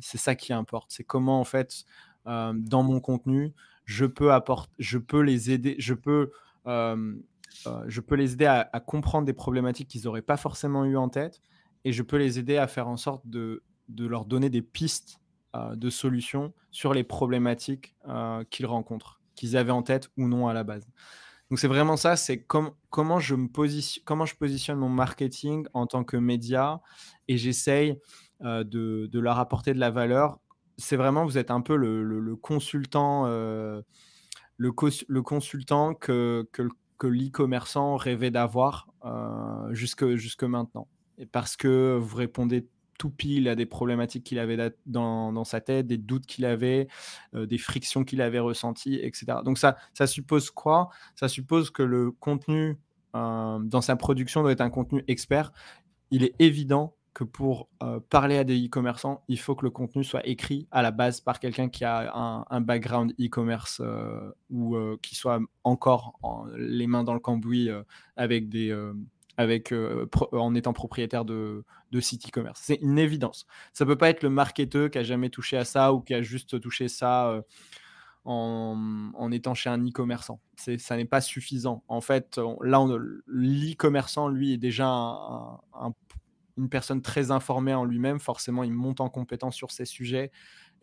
[0.00, 0.90] ça qui importe.
[0.90, 1.84] C'est comment en fait
[2.24, 6.32] dans mon contenu je peux apporter, je peux les aider, je peux,
[6.66, 11.08] je peux les aider à, à comprendre des problématiques qu'ils n'auraient pas forcément eu en
[11.08, 11.40] tête,
[11.84, 15.20] et je peux les aider à faire en sorte de de leur donner des pistes
[15.56, 20.48] euh, de solutions sur les problématiques euh, qu'ils rencontrent, qu'ils avaient en tête ou non
[20.48, 20.86] à la base.
[21.50, 22.74] Donc c'est vraiment ça, c'est comment,
[23.20, 26.80] je positionne, comment je positionne mon marketing en tant que média
[27.28, 27.96] et j'essaye
[28.42, 30.38] euh, de, leur apporter de la valeur.
[30.76, 33.84] C'est vraiment, vous êtes un peu le, consultant, le,
[34.58, 36.68] le, consultant que, que,
[36.98, 38.88] que l'e-commerçant rêvait d'avoir
[39.70, 40.88] jusque, jusque maintenant.
[41.16, 42.68] Et parce que vous répondez
[42.98, 46.88] tout pile à des problématiques qu'il avait dans, sa tête, des doutes qu'il avait,
[47.34, 49.38] euh, des frictions qu'il avait ressenties, etc.
[49.44, 50.90] Donc ça, ça suppose quoi?
[51.14, 52.78] Ça suppose que le contenu
[53.14, 55.52] euh, dans sa production doit être un contenu expert.
[56.10, 60.04] Il est évident que pour euh, parler à des e-commerçants, il faut que le contenu
[60.04, 62.12] soit écrit à la base par quelqu'un qui a
[62.50, 63.80] un, background e-commerce
[64.50, 66.18] ou qui soit encore
[66.58, 67.70] les mains dans le cambouis
[68.16, 68.70] avec des
[69.36, 72.60] avec, euh, en étant propriétaire de, de site e-commerce.
[72.62, 73.46] C'est une évidence.
[73.72, 76.14] Ça ne peut pas être le marketeur qui a jamais touché à ça ou qui
[76.14, 77.42] a juste touché ça euh,
[78.24, 80.40] en, en, étant chez un e-commerçant.
[80.56, 81.84] Ça n'est pas suffisant.
[81.88, 82.84] En fait, là,
[83.26, 84.94] l'e-commerçant, lui, est déjà
[86.56, 88.18] une personne très informée en lui-même.
[88.18, 90.32] Forcément, il monte en compétence sur ces sujets.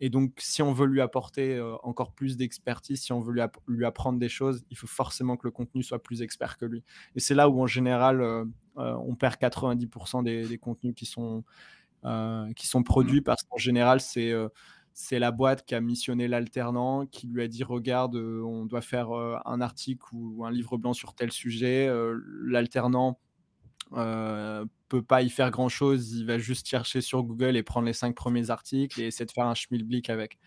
[0.00, 3.34] Et donc, si on veut lui apporter euh, encore plus d'expertise, si on veut
[3.68, 6.82] lui, apprendre des choses, il faut forcément que le contenu soit plus expert que lui.
[7.14, 8.44] Et c'est là où, en général, euh,
[8.78, 11.44] euh, on perd 90% des, contenus qui sont,
[12.56, 13.24] qui sont produits mmh.
[13.24, 14.32] parce qu'en général, c'est
[14.96, 19.10] c'est la boîte qui a missionné l'alternant, qui lui a dit regarde, on doit faire
[19.10, 21.90] un article ou un livre blanc sur tel sujet.
[22.44, 23.18] L'alternant
[23.92, 27.86] euh, peut pas y faire grand chose, il va juste chercher sur Google et prendre
[27.86, 30.38] les cinq premiers articles et essayer de faire un schmilblick avec.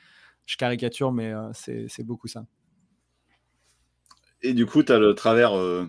[0.45, 2.45] Je caricature, mais euh, c'est beaucoup ça.
[4.41, 5.85] Et du coup, tu as le travers euh,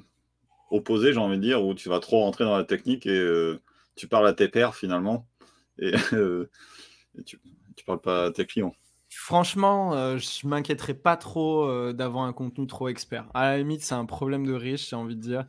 [0.71, 3.61] opposé, j'ai envie de dire, où tu vas trop rentrer dans la technique et euh,
[3.95, 5.29] tu parles à tes pairs finalement
[5.79, 5.93] et,
[7.25, 7.39] tu,
[7.77, 8.75] tu parles pas à tes clients.
[9.11, 13.29] Franchement, je m'inquiéterais pas trop d'avoir un contenu trop expert.
[13.35, 15.47] À la limite, c'est un problème de riche, j'ai envie de dire.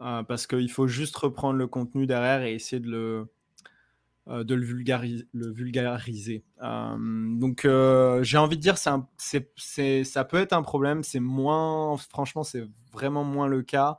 [0.00, 3.26] Euh, parce qu'il faut juste reprendre le contenu derrière et essayer de le,
[4.28, 4.64] euh, de le,
[5.32, 6.44] le vulgariser.
[6.62, 6.96] Euh,
[7.38, 7.66] donc
[8.22, 13.24] j'ai envie de dire, c'est ça peut être un problème, c'est moins, franchement, c'est vraiment
[13.24, 13.98] moins le cas.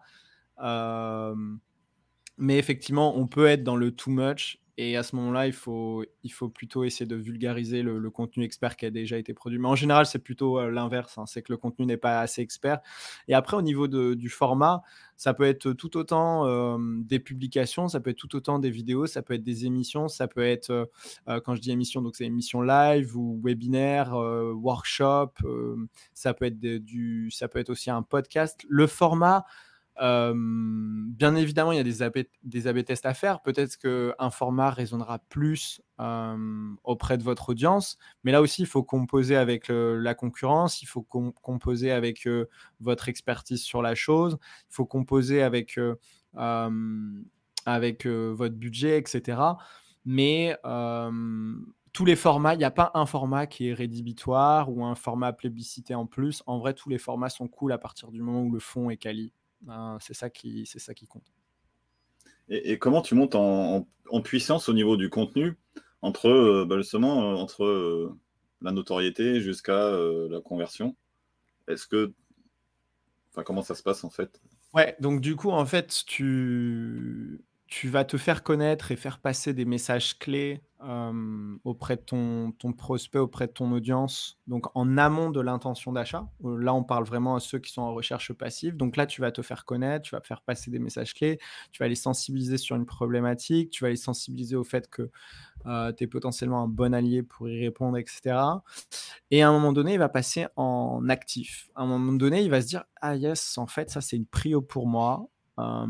[2.38, 6.06] mais effectivement, on peut être dans le too much et à ce moment-là, il faut,
[6.54, 9.60] plutôt essayer de vulgariser le, contenu expert qui a déjà été produit.
[9.60, 11.18] Mais en général, c'est plutôt euh, l'inverse.
[11.18, 11.26] Hein.
[11.26, 12.80] c'est que le contenu n'est pas assez expert.
[13.28, 14.82] Et après, au niveau du format,
[15.18, 19.06] ça peut être tout autant euh, des publications, ça peut être tout autant des vidéos,
[19.06, 20.70] ça peut être des émissions, ça peut être,
[21.28, 25.34] euh, quand je dis émission, donc c'est émission live ou webinaire, workshop,
[26.13, 28.65] ça, peut être du, ça peut être aussi un podcast.
[28.69, 29.44] Le format,
[30.00, 33.41] bien évidemment, il y a des AB, des tests à faire.
[33.41, 35.81] Peut-être qu'un format résonnera plus
[36.83, 41.02] auprès de votre audience, mais là aussi, il faut composer avec la concurrence, il faut
[41.02, 42.27] composer avec
[42.79, 44.37] votre expertise sur la chose,
[44.69, 45.77] il faut composer avec,
[47.65, 49.41] avec votre budget, etc.
[50.06, 50.56] Mais
[51.91, 55.33] tous les formats, il n'y a pas un format qui est rédhibitoire ou un format
[55.33, 56.43] plébiscité en plus.
[56.45, 58.97] En vrai, tous les formats sont cool à partir du moment où le fond est
[58.97, 59.33] quali.
[59.62, 61.31] Ben, c'est ça qui, c'est ça qui compte.
[62.49, 63.85] Et, comment tu montes en,
[64.23, 65.55] puissance au niveau du contenu
[66.01, 68.17] entre euh, bah, justement euh, entre euh,
[68.62, 69.91] la notoriété jusqu'à
[70.29, 70.95] la conversion?
[71.67, 72.12] Est-ce que,
[73.31, 74.41] enfin, comment ça se passe en fait?
[74.73, 79.54] Ouais, donc du coup, en fait, tu tu vas te faire connaître et faire passer
[79.54, 80.63] des messages clés
[81.65, 86.30] auprès de ton, ton, prospect, auprès de ton audience, donc en amont de l'intention d'achat.
[86.46, 88.78] Euh, là, on parle vraiment à ceux qui sont en recherche passive.
[88.78, 91.38] Donc là, tu vas te faire connaître, tu vas faire passer des messages clés,
[91.74, 95.12] tu vas les sensibiliser sur une problématique, tu vas les sensibiliser au fait que
[95.65, 98.38] euh, tu es potentiellement un bon allié pour y répondre, etc.
[99.32, 101.70] Et à un moment donné, il va passer en actif.
[101.76, 104.26] À un moment donné, il va se dire, ah yes, en fait, ça c'est une
[104.26, 105.28] prio pour moi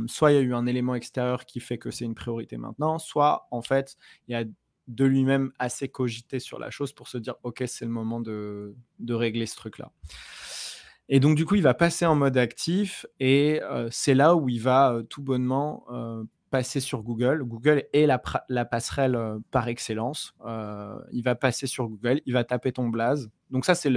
[0.07, 2.99] soit il y a eu un élément extérieur qui fait que c'est une priorité maintenant,
[2.99, 3.97] soit en fait,
[4.27, 4.43] il y a
[4.89, 8.75] de lui-même assez cogité sur la chose pour se dire ok c'est le moment de,
[9.07, 9.91] régler ce truc là
[11.09, 13.61] et donc du coup il va passer en mode actif et
[13.91, 15.85] c'est là où il va tout bonnement
[16.49, 17.43] passer sur Google.
[17.43, 19.17] Google est la, passerelle
[19.51, 20.35] par excellence.
[21.11, 23.29] Il va passer sur Google il va taper ton blaze.
[23.49, 23.91] Donc ça c'est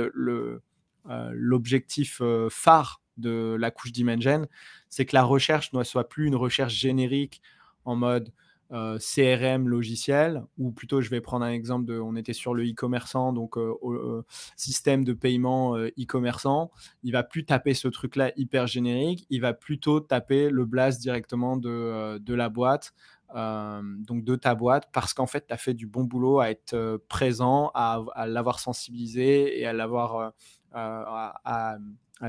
[1.05, 4.47] l'objectif phare de la couche Dimension,
[4.89, 7.43] c'est que la recherche ne soit plus une recherche générique
[7.85, 8.33] en mode
[8.73, 13.35] euh, CRM logiciel, ou plutôt je vais prendre un exemple on était sur le e-commerçant,
[13.35, 14.25] donc euh, euh,
[14.57, 16.71] système de paiement e-commerçant,
[17.03, 21.59] il va plus taper ce truc-là hyper générique, il va plutôt taper le blast directement
[21.59, 22.95] de, de la boîte,
[23.35, 26.97] donc de ta boîte, parce qu'en fait, tu as fait du bon boulot à être
[27.09, 30.33] présent, à, l'avoir sensibilisé et à l'avoir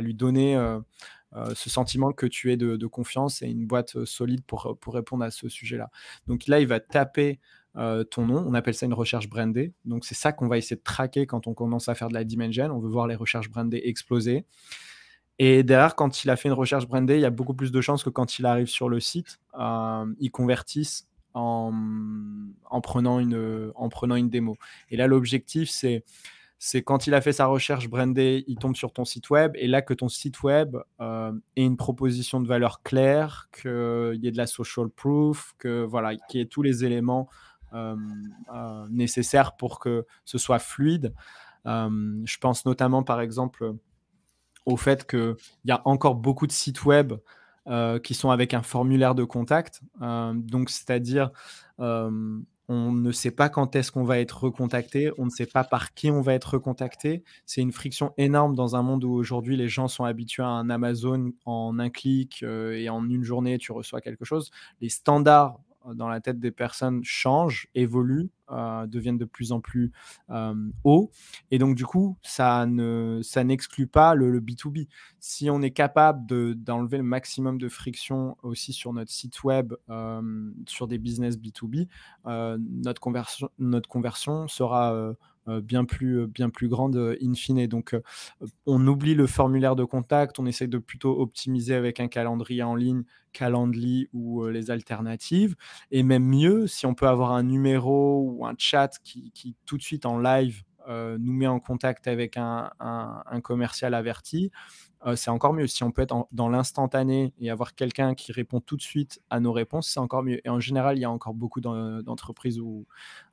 [0.02, 0.80] lui donner euh,
[1.36, 4.94] euh, ce sentiment que tu es de, confiance et une boîte euh, solide pour, pour
[4.94, 5.90] répondre à ce sujet-là.
[6.28, 7.40] Donc là, il va taper
[8.12, 8.46] ton nom.
[8.48, 9.74] On appelle ça une recherche brandée.
[9.84, 12.24] Donc c'est ça qu'on va essayer de traquer quand on commence à faire de la
[12.24, 12.66] dimension.
[12.66, 14.46] On veut voir les recherches brandées exploser.
[15.40, 17.82] Et derrière, quand il a fait une recherche brandée, il y a beaucoup plus de
[17.82, 21.74] chances que quand il arrive sur le site, il convertisse en,
[22.70, 24.56] en, prenant une, en prenant une démo.
[24.92, 26.04] Et là, l'objectif, c'est
[26.66, 29.68] c'est quand il a fait sa recherche brandée, il tombe sur ton site web et
[29.68, 34.32] là que ton site web euh, ait une proposition de valeur claire, qu'il y ait
[34.32, 37.28] de la social proof, que voilà, qu'il y ait tous les éléments
[37.74, 37.98] euh,
[38.56, 41.14] euh, nécessaires pour que ce soit fluide.
[41.66, 43.74] je pense notamment par exemple
[44.66, 45.36] au fait qu'il
[45.66, 47.12] y a encore beaucoup de sites web
[48.04, 49.82] qui sont avec un formulaire de contact.
[50.00, 51.30] donc, c'est-à-dire,
[52.74, 55.94] on ne sait pas quand est-ce qu'on va être recontacté, on ne sait pas par
[55.94, 57.24] qui on va être recontacté.
[57.46, 60.70] C'est une friction énorme dans un monde où aujourd'hui les gens sont habitués à un
[60.70, 64.52] Amazon en un clic euh, et en une journée tu reçois quelque chose.
[64.82, 65.60] Les standards
[65.94, 69.92] dans la tête des personnes changent, évoluent, euh, deviennent de plus en plus
[70.30, 70.54] euh,
[70.84, 71.12] hauts.
[71.50, 74.88] Et donc, du coup, ça, ne, ça n'exclut pas le, B2B.
[75.20, 79.74] Si on est capable de, d'enlever le maximum de friction aussi sur notre site web,
[79.90, 81.88] euh, sur des business B2B,
[82.26, 85.14] notre, conversion, notre conversion sera euh,
[85.48, 87.68] bien, plus, euh, bien plus grande euh, in fine.
[87.68, 87.96] Donc,
[88.66, 92.76] on oublie le formulaire de contact, on essaie de plutôt optimiser avec un calendrier en
[92.76, 95.56] ligne, Calendly ou les alternatives.
[95.90, 99.84] Et même mieux, si on peut avoir un numéro ou un chat qui, tout de
[99.84, 104.52] suite en live nous met en contact avec un commercial averti,
[105.06, 105.68] euh, c'est encore mieux.
[105.68, 109.40] Si on peut être dans l'instantané et avoir quelqu'un qui répond tout de suite à
[109.40, 110.40] nos réponses, c'est encore mieux.
[110.46, 112.86] Et en général, il y a encore beaucoup d'entreprises où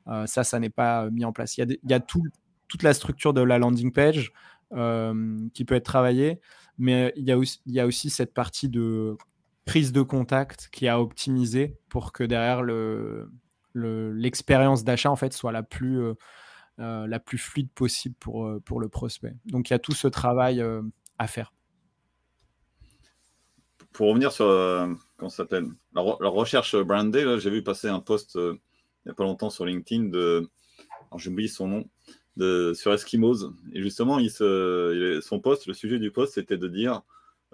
[0.08, 1.56] euh, ça, ça n'est pas mis en place.
[1.58, 4.32] Il y a, toute la structure de la landing page
[4.72, 6.40] euh, qui peut être travaillée,
[6.78, 9.16] mais il y, a aussi, il y a cette partie de
[9.64, 12.62] prise de contact qui a optimisé pour que derrière
[13.74, 16.16] l'expérience d'achat en fait soit la plus
[17.38, 19.36] fluide possible pour le prospect.
[19.46, 20.64] Donc il y a tout ce travail
[21.18, 21.52] à faire
[23.92, 24.86] pour revenir sur euh,
[25.16, 28.54] comment s'appelle la, recherche brandée, j'ai vu passer un post euh,
[29.04, 30.48] il n'y a pas longtemps sur LinkedIn de,
[31.16, 31.84] j'ai oublié son nom,
[32.36, 33.50] de, sur Eskimos.
[33.72, 37.02] Et justement, il se, son post, le sujet du post, c'était de dire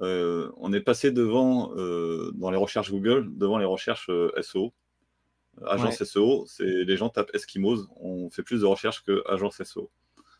[0.00, 1.68] euh, on est passé devant,
[2.34, 4.10] dans les recherches Google, devant les recherches
[4.40, 4.74] SEO.
[5.64, 9.90] Agence SEO, c'est les gens tapent Eskimos, on fait plus de recherches que agence SEO.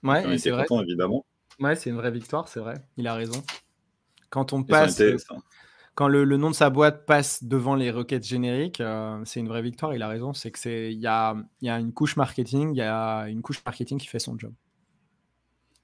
[0.02, 0.66] Ouais, c'est vrai.
[0.82, 1.24] évidemment.
[1.58, 2.74] Ouais, c'est une vraie victoire, c'est vrai.
[2.96, 3.42] Il a raison.
[4.28, 5.00] Quand on passe,
[5.96, 8.80] quand le, nom de sa boîte passe devant les requêtes génériques,
[9.24, 9.94] c'est une vraie victoire.
[9.94, 10.32] Il a raison.
[10.32, 13.42] C'est que c'est il y a, y a une couche marketing, il y a une
[13.42, 14.52] couche marketing qui fait son job.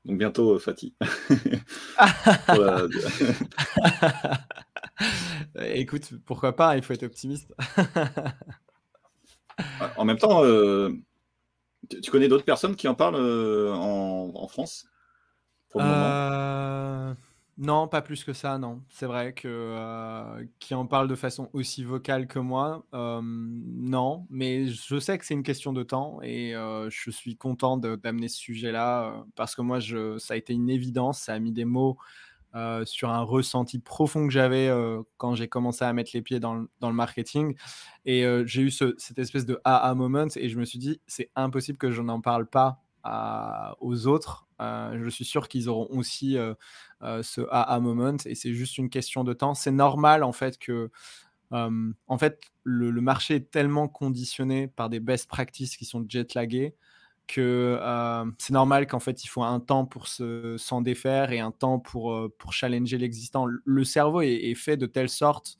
[0.04, 0.94] Donc bientôt, Fatih.
[5.74, 7.54] Écoute, pourquoi pas, il faut être optimiste.
[9.96, 10.90] en même temps, euh,
[12.02, 14.86] tu connais d'autres personnes qui en parlent euh, en, France?
[15.76, 17.14] Euh,
[17.58, 18.80] Non, pas plus que ça, non.
[18.88, 24.26] C'est vrai que qui en parle de façon aussi vocale que moi, non.
[24.30, 26.52] Mais je sais que c'est une question de temps et
[26.88, 29.80] je suis content d'amener ce sujet-là parce que moi,
[30.18, 31.20] ça a été une évidence.
[31.20, 31.98] Ça a mis des mots
[32.54, 36.38] euh, sur un ressenti profond que j'avais euh, quand j'ai commencé à mettre les pieds
[36.38, 37.54] dans le, marketing.
[38.04, 41.30] Et euh, j'ai eu cette espèce de aha moment et je me suis dit, c'est
[41.34, 42.82] impossible que je n'en parle pas
[43.80, 44.46] aux autres.
[44.60, 46.36] je suis sûr qu'ils auront aussi
[47.22, 49.54] ce aha moment et c'est juste une question de temps.
[49.54, 50.90] C'est normal en fait que
[51.50, 56.74] en fait, le, marché est tellement conditionné par des best practices qui sont jet laguées
[57.26, 61.40] que euh, c'est normal qu'en fait il faut un temps pour se, s'en défaire et
[61.40, 63.46] un temps pour, euh, pour challenger l'existant.
[63.46, 65.58] Le cerveau est, fait de telle sorte,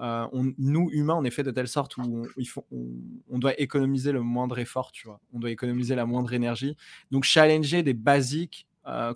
[0.00, 0.26] euh,
[0.58, 2.66] nous humains on est fait de telle sorte où on, il faut,
[3.30, 5.20] on, doit économiser le moindre effort, tu vois.
[5.32, 6.76] On doit économiser la moindre énergie.
[7.10, 8.66] Donc challenger des basiques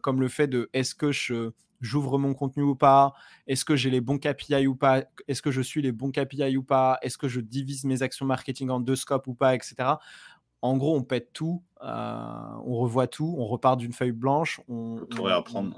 [0.03, 1.51] comme le fait de est-ce que je,
[1.81, 3.15] j'ouvre mon contenu ou pas?
[3.47, 5.05] Est-ce que j'ai les bons KPI ou pas?
[5.29, 6.99] Est-ce que je suis les bons KPI ou pas?
[7.03, 9.95] Est-ce que je divise mes actions marketing en deux scopes ou pas, etc
[10.67, 14.61] en gros, on pète tout, euh, on revoit tout, on repart d'une feuille blanche.
[14.69, 15.75] On, tout réapprendre.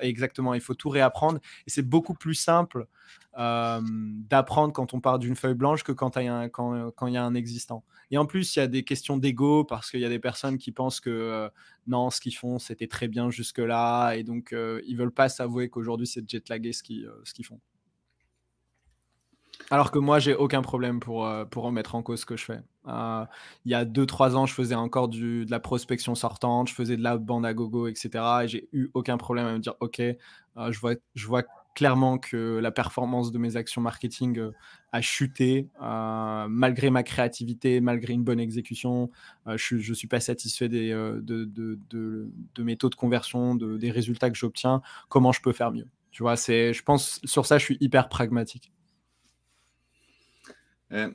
[0.00, 1.38] exactement, il faut tout réapprendre.
[1.66, 2.86] Et c'est beaucoup plus simple
[3.38, 7.06] euh, d'apprendre quand on part d'une feuille blanche que quand il y, a un, quand,
[7.06, 7.84] y a un existant.
[8.10, 10.58] Et en plus, il y a des questions d'ego parce qu'il y a des personnes
[10.58, 11.48] qui pensent que euh,
[11.86, 14.14] non, ce qu'ils font, c'était très bien jusque-là.
[14.14, 17.60] Et donc, ils veulent pas s'avouer qu'aujourd'hui, c'est jetlagué ce qu'ils ce qu'ils font.
[19.70, 22.44] Alors que moi, j'ai aucun problème pour, euh, pour remettre en cause ce que je
[22.44, 22.60] fais.
[22.86, 23.24] Euh,
[23.64, 26.96] il y a 2-3 ans, je faisais encore du, de la prospection sortante, je faisais
[26.96, 28.42] de la bande à gogo, etc.
[28.44, 30.14] Et j'ai eu aucun problème à me dire, OK, euh,
[30.70, 31.42] je, vois, je vois
[31.74, 34.50] clairement que la performance de mes actions marketing
[34.92, 39.10] a chuté, malgré ma créativité, malgré une bonne exécution.
[39.46, 41.44] je ne suis pas satisfait de, de,
[41.90, 44.80] de, mes taux de conversion, des résultats que j'obtiens.
[45.10, 45.86] Comment je peux faire mieux?
[46.12, 48.72] Tu vois, je pense, sur ça, je suis hyper pragmatique.
[50.92, 51.10] Euh,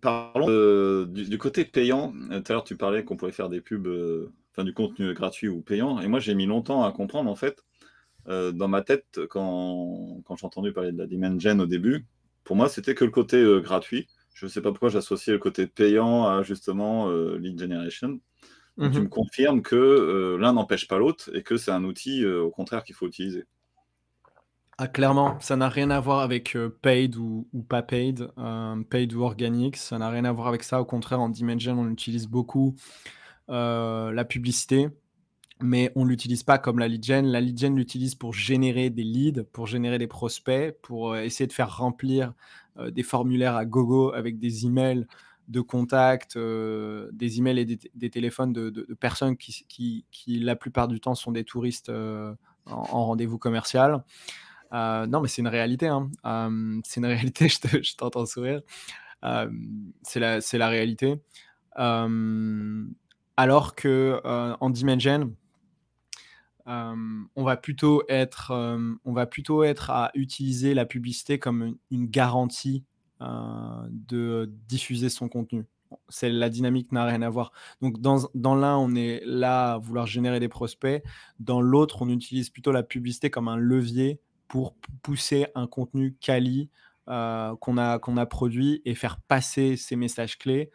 [0.00, 2.12] parlons du, côté payant.
[2.30, 5.12] Euh, tout à l'heure, tu parlais qu'on pouvait faire des pubs, euh, enfin du contenu
[5.14, 6.00] gratuit ou payant.
[6.00, 7.64] Et moi, j'ai mis longtemps à comprendre, en fait,
[8.26, 12.06] dans ma tête, quand, quand j'ai entendu parler de la demand gen au début,
[12.44, 14.06] pour moi, c'était que le côté gratuit.
[14.34, 18.20] Je ne sais pas pourquoi j'associais le côté payant à justement lead generation.
[18.78, 19.02] Tu mhm.
[19.02, 22.94] me confirmes que l'un n'empêche pas l'autre et que c'est un outil, au contraire, qu'il
[22.94, 23.46] faut utiliser.
[24.82, 29.12] Ah, clairement, ça n'a rien à voir avec euh, paid ou, pas paid, euh, paid
[29.12, 30.80] ou organique, ça n'a rien à voir avec ça.
[30.80, 32.74] Au contraire, en Dimension, on utilise beaucoup
[33.50, 34.88] euh, la publicité,
[35.60, 37.26] mais on ne l'utilise pas comme la lead gen.
[37.26, 41.52] La lead gen l'utilise pour générer des leads, pour générer des prospects, pour essayer de
[41.52, 42.32] faire remplir
[42.90, 45.06] des formulaires à gogo avec des emails
[45.48, 51.14] de contact, des emails et des, téléphones de, personnes qui, qui, la plupart du temps,
[51.14, 51.92] sont des touristes
[52.64, 54.02] en rendez-vous commercial.
[54.72, 55.88] Euh, non, mais c'est une réalité.
[55.88, 56.10] Hein.
[56.84, 58.62] c'est une réalité, je t'entends sourire.
[60.02, 61.20] c'est la, réalité.
[61.76, 65.34] alors que euh, en Dimension,
[66.66, 68.52] on va plutôt être,
[69.04, 72.84] on va plutôt être à utiliser la publicité comme une, garantie
[73.20, 75.66] de diffuser son contenu.
[76.08, 77.50] C'est la dynamique n'a rien à voir.
[77.82, 81.02] Donc dans l'un, on est là à vouloir générer des prospects.
[81.40, 86.70] Dans l'autre, on utilise plutôt la publicité comme un levier pour pousser un contenu quali
[87.08, 90.70] euh, qu'on a, qu'on a produit et faire passer ces messages clés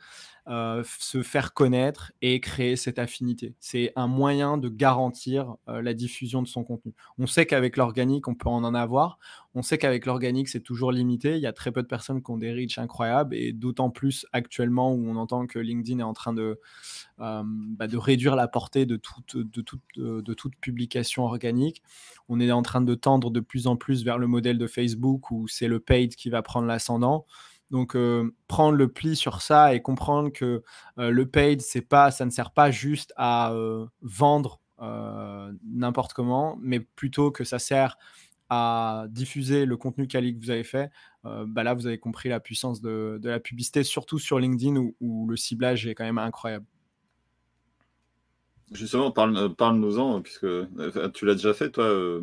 [0.48, 3.56] euh, se faire connaître et créer cette affinité.
[3.60, 6.94] C'est un moyen de garantir euh, la diffusion de son contenu.
[7.18, 9.18] On sait qu'avec l'organique, on peut en en avoir.
[9.56, 11.36] On sait qu'avec l'organique, c'est toujours limité.
[11.38, 14.28] Il y a très peu de personnes qui ont des reach incroyables et d'autant plus
[14.34, 16.60] actuellement où on entend que LinkedIn est en train de,
[17.22, 21.82] euh, bah, de réduire la portée de toute, de, toute, de toute publication organique.
[22.30, 25.32] On est en train de tendre de plus en plus vers le modèle de Facebook
[25.32, 27.26] où c'est le paid qui va prendre l'ascendant.
[27.72, 30.64] Donc, euh, prendre le pli sur ça et comprendre que
[31.00, 34.60] euh, le paid, c'est pas, ça ne sert pas juste à euh, vendre
[35.64, 37.98] n'importe comment, mais plutôt que ça sert
[38.50, 40.92] à diffuser le contenu quali que vous avez fait.
[41.24, 45.38] bah là, vous avez compris la puissance de, la publicité, surtout sur LinkedIn où, le
[45.38, 46.66] ciblage est quand même incroyable.
[48.74, 50.46] Justement, parle-nous-en, puisque
[51.14, 52.22] tu l'as déjà fait, toi,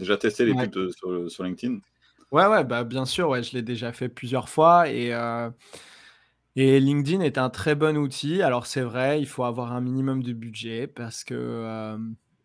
[0.00, 0.90] Déjà testé les pubs
[1.28, 1.80] sur, LinkedIn
[2.32, 5.12] Ouais, ouais, bah, bien sûr, ouais, je l'ai déjà fait plusieurs fois et,
[6.56, 8.42] et LinkedIn est un très bon outil.
[8.42, 11.96] Alors c'est vrai, il faut avoir un minimum de budget parce que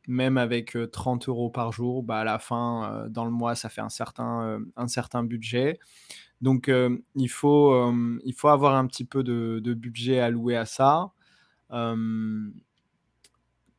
[0.07, 3.81] même avec 30 euros par jour, bah, à la fin, dans le mois, ça fait
[3.81, 5.79] un certain, un certain budget.
[6.41, 6.71] Donc
[7.15, 7.91] il, faut,
[8.25, 11.11] il faut avoir un petit peu de budget alloué à ça.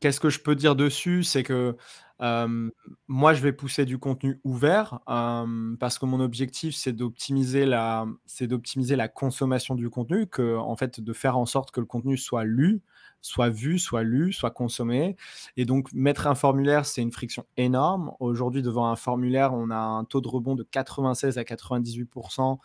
[0.01, 1.23] Qu'est-ce que je peux dire dessus?
[1.25, 1.77] C'est que
[2.21, 8.07] moi, je vais pousser du contenu ouvert parce que mon objectif, c'est d'optimiser la,
[8.97, 12.81] la consommation du contenu, en fait, de faire en sorte que le contenu soit lu,
[13.27, 15.16] soit vu, soit lu, soit consommé.
[15.57, 18.12] Et donc, mettre un formulaire, c'est une friction énorme.
[18.20, 22.59] Aujourd'hui, devant un formulaire, on a un taux de rebond de 96 à 98%.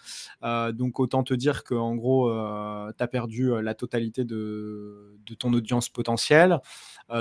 [0.44, 5.18] Euh, donc, autant te dire qu'en gros, euh, tu as perdu euh, la totalité de,
[5.40, 6.60] ton audience potentielle.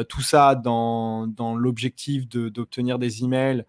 [0.08, 3.64] tout ça dans, dans l'objectif d'obtenir des emails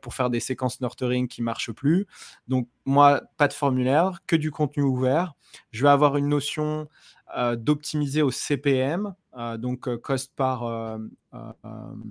[0.00, 2.06] pour faire des séquences nurturing qui marchent plus.
[2.46, 5.34] Donc, moi, pas de formulaire, que du contenu ouvert.
[5.70, 7.21] Je vais avoir une notion euh,
[7.56, 10.60] d'optimiser au CPM, euh, donc euh, cost par,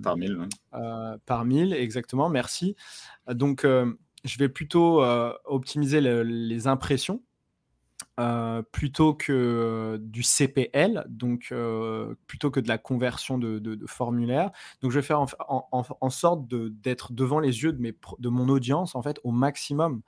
[0.02, 0.48] par mille.
[1.26, 2.76] par mille, exactement, merci.
[3.28, 5.02] Donc, je vais plutôt
[5.44, 7.22] optimiser les impressions
[8.20, 14.50] euh, plutôt que du CPL, donc euh, plutôt que de la conversion de, de, formulaire.
[14.82, 18.94] Donc je vais faire en, sorte d'être devant les yeux de, mes, de mon audience
[18.94, 20.02] en fait au maximum.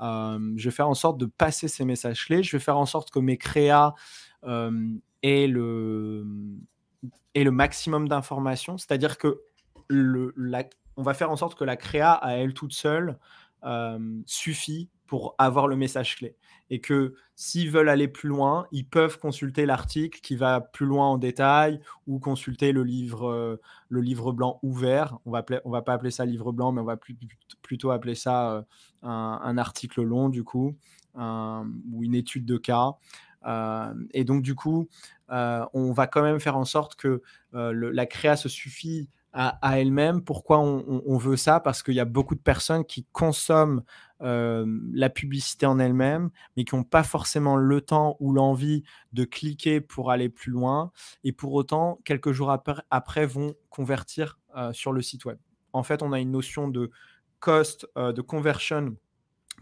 [0.00, 2.42] Euh, je vais faire en sorte de passer ces messages clés.
[2.42, 3.94] Je vais faire en sorte que mes créas
[4.42, 6.26] aient le,
[7.34, 8.78] aient le maximum d'informations.
[8.78, 9.40] C'est-à-dire que
[9.88, 10.34] le,
[10.96, 13.18] on va faire en sorte que la créa à elle toute seule
[14.26, 16.36] suffit pour avoir le message clé.
[16.70, 21.04] Et que s'ils veulent aller plus loin, ils peuvent consulter l'article qui va plus loin
[21.04, 25.18] en détail ou consulter le livre, euh, le livre blanc ouvert.
[25.26, 26.96] On va, on va pas appeler ça livre blanc, mais on va
[27.60, 28.62] plutôt appeler ça euh,
[29.02, 30.76] un, article long, du coup,
[31.16, 32.94] ou une étude de cas.
[33.46, 34.88] Euh, et donc, du coup,
[35.28, 37.22] on va quand même faire en sorte que
[37.52, 40.22] la créa se suffit à, elle-même.
[40.22, 41.60] Pourquoi on, veut ça?
[41.60, 43.82] Parce qu'il y a beaucoup de personnes qui consomment
[44.18, 48.82] la publicité en elle-même, mais qui n'ont pas forcément le temps ou l'envie
[49.12, 50.90] de cliquer pour aller plus loin,
[51.22, 54.40] et pour autant, quelques jours après, vont convertir
[54.72, 55.38] sur le site web.
[55.72, 56.90] En fait, on a une notion de
[57.38, 58.96] cost, de conversion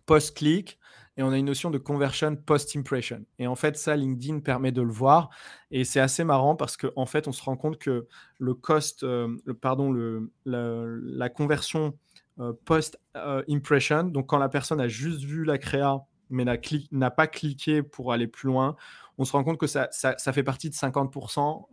[0.07, 0.79] post-click,
[1.19, 3.25] et on a une notion de conversion post-impression.
[3.41, 5.31] Et en fait, ça, LinkedIn permet de le voir.
[5.73, 8.07] Et c'est assez marrant parce qu'en en fait, on se rend compte que
[8.39, 11.99] le cost, euh, pardon, le, la, conversion
[12.39, 16.45] euh, post-impression, donc quand la personne a juste vu la créa, mais
[16.93, 18.77] n'a pas cliqué pour aller plus loin,
[19.19, 21.67] on se rend compte que ça, ça, fait partie de 50%.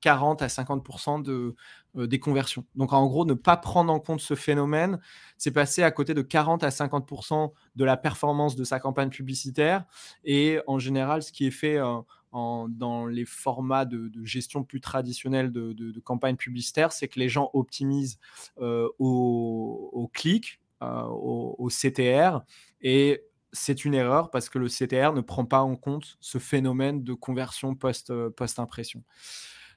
[0.00, 1.54] 40 à 50% de,
[1.96, 2.64] euh, des conversions.
[2.74, 5.00] Donc en gros, ne pas prendre en compte ce phénomène,
[5.36, 9.84] c'est passer à côté de 40 à 50% de la performance de sa campagne publicitaire.
[10.24, 12.00] Et en général, ce qui est fait euh,
[12.32, 17.50] dans les formats de, gestion plus traditionnels de, de, campagne publicitaire, c'est que les gens
[17.54, 18.18] optimisent
[18.60, 22.40] euh, au, clic, au, CTR,
[22.80, 27.02] et c'est une erreur parce que le CTR ne prend pas en compte ce phénomène
[27.02, 28.30] de conversion post-impression.
[28.36, 29.02] post impression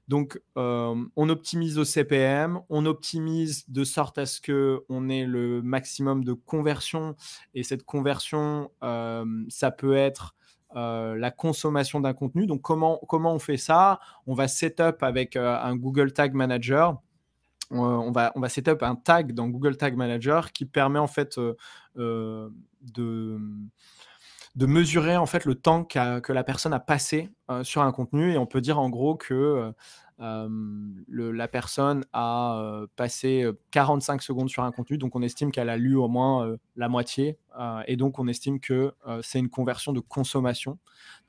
[0.08, 5.26] donc, euh, on optimise au CPM, on optimise de sorte à ce que on ait
[5.26, 7.16] le maximum de conversion.
[7.54, 10.36] Et cette conversion, euh, ça peut être
[10.76, 12.46] euh, la consommation d'un contenu.
[12.46, 14.00] Donc, comment, comment on fait ça?
[14.28, 17.00] On va setup avec un Google Tag Manager.
[17.70, 21.40] on va, on va setup un tag dans Google Tag Manager qui permet en fait
[21.96, 23.40] de
[24.56, 27.30] de mesurer en fait le temps que la personne a passé
[27.64, 29.72] sur un contenu et on peut dire en gros que
[30.20, 35.96] la personne a passé 45 secondes sur un contenu, donc on estime qu'elle a lu
[35.96, 37.38] au moins la moitié
[37.88, 40.78] et donc on estime que c'est une conversion de consommation.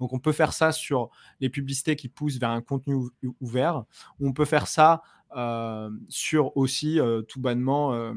[0.01, 1.11] Donc on peut faire ça sur
[1.41, 2.97] les publicités qui poussent vers un contenu
[3.41, 3.85] ouvert,
[4.19, 5.03] ou on peut faire ça
[5.35, 8.13] euh, sur aussi euh, tout bonnement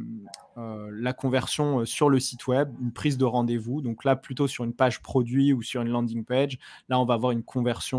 [0.57, 3.81] euh, la conversion sur le site web, une prise de rendez-vous.
[3.81, 6.57] Donc là, plutôt sur une page produit ou sur une landing page,
[6.89, 7.95] là, on va avoir une conversion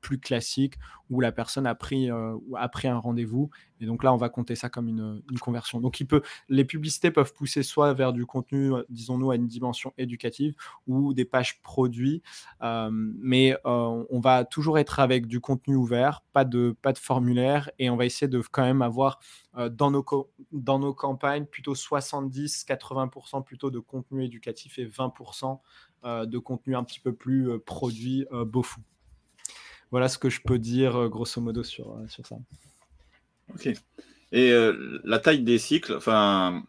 [0.00, 0.74] plus classique
[1.10, 3.50] où la personne a pris, a pris un rendez-vous.
[3.80, 5.80] Et donc là, on va compter ça comme une, conversion.
[5.80, 10.54] Donc peut, les publicités peuvent pousser soit vers du contenu, disons-nous, à une dimension éducative
[10.86, 12.22] ou des pages produits.
[12.62, 17.90] mais on va toujours être avec du contenu ouvert, pas de, pas de formulaire, et
[17.90, 20.04] on va essayer de quand même avoir euh, dans, nos
[20.52, 25.60] dans nos campagnes plutôt 70-80% plutôt de contenu éducatif et 20%
[26.04, 28.80] euh, de contenu un petit peu plus euh, produit beau fou.
[29.90, 32.36] Voilà ce que je peux dire grosso modo sur, sur ça.
[33.50, 33.68] Ok.
[34.32, 34.52] Et
[35.04, 36.64] la taille des cycles, enfin,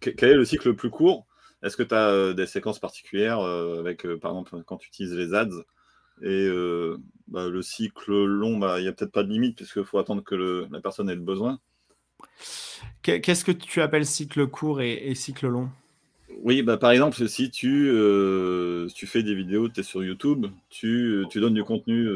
[0.00, 1.24] quel est le cycle le plus court?
[1.62, 5.62] Est-ce que tu as des séquences particulières avec, par exemple, quand tu utilises les ads
[6.22, 6.48] et
[7.28, 10.22] bah, le cycle long, bah, il n'y a peut-être pas de limite puisqu'il faut attendre
[10.22, 11.58] que la personne ait le besoin.
[13.02, 15.70] Qu'est-ce que tu appelles cycle court et, cycle long?
[16.42, 17.90] Oui, bah, par exemple, si tu,
[18.94, 22.08] tu fais des vidéos, tu es sur YouTube, tu, tu, donnes du contenu,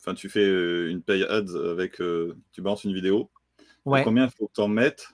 [0.00, 1.96] enfin tu fais une pay ads avec,
[2.52, 3.30] tu balances une vidéo,
[3.84, 5.08] combien il faut que tu en mettes?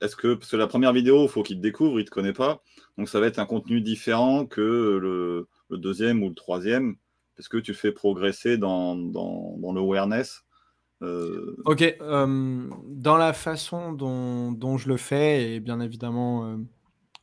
[0.00, 2.10] Est-ce que, parce que la première vidéo, il faut qu'il te découvre, il ne te
[2.10, 2.62] connaît pas,
[2.98, 6.96] donc ça va être un contenu différent que le, deuxième ou le troisième,
[7.36, 10.44] parce que tu fais progresser dans, dans, dans le awareness.
[11.02, 16.58] Euh, ok, euh, dans la façon dont, je le fais, et bien évidemment,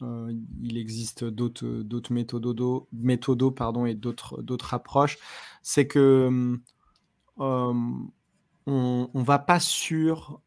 [0.01, 5.17] euh, il existe d'autres méthodos, méthodos pardon, et d'autres approches,
[5.61, 6.57] c'est que
[7.37, 8.09] on
[8.65, 10.41] ne va pas sur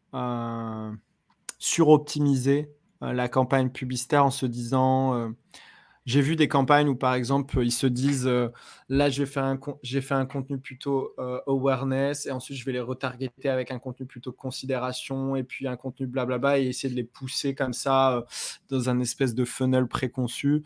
[1.58, 5.32] suroptimiser la campagne publicitaire en se disant
[6.04, 8.28] j'ai vu des campagnes où, par exemple, ils se disent
[8.88, 11.14] là, j'ai fait, un fait un contenu plutôt
[11.46, 15.76] awareness et ensuite je vais les retargeter avec un contenu plutôt considération et puis un
[15.76, 18.24] contenu blablabla et essayer de les pousser comme ça
[18.68, 20.64] dans un espèce de funnel préconçu.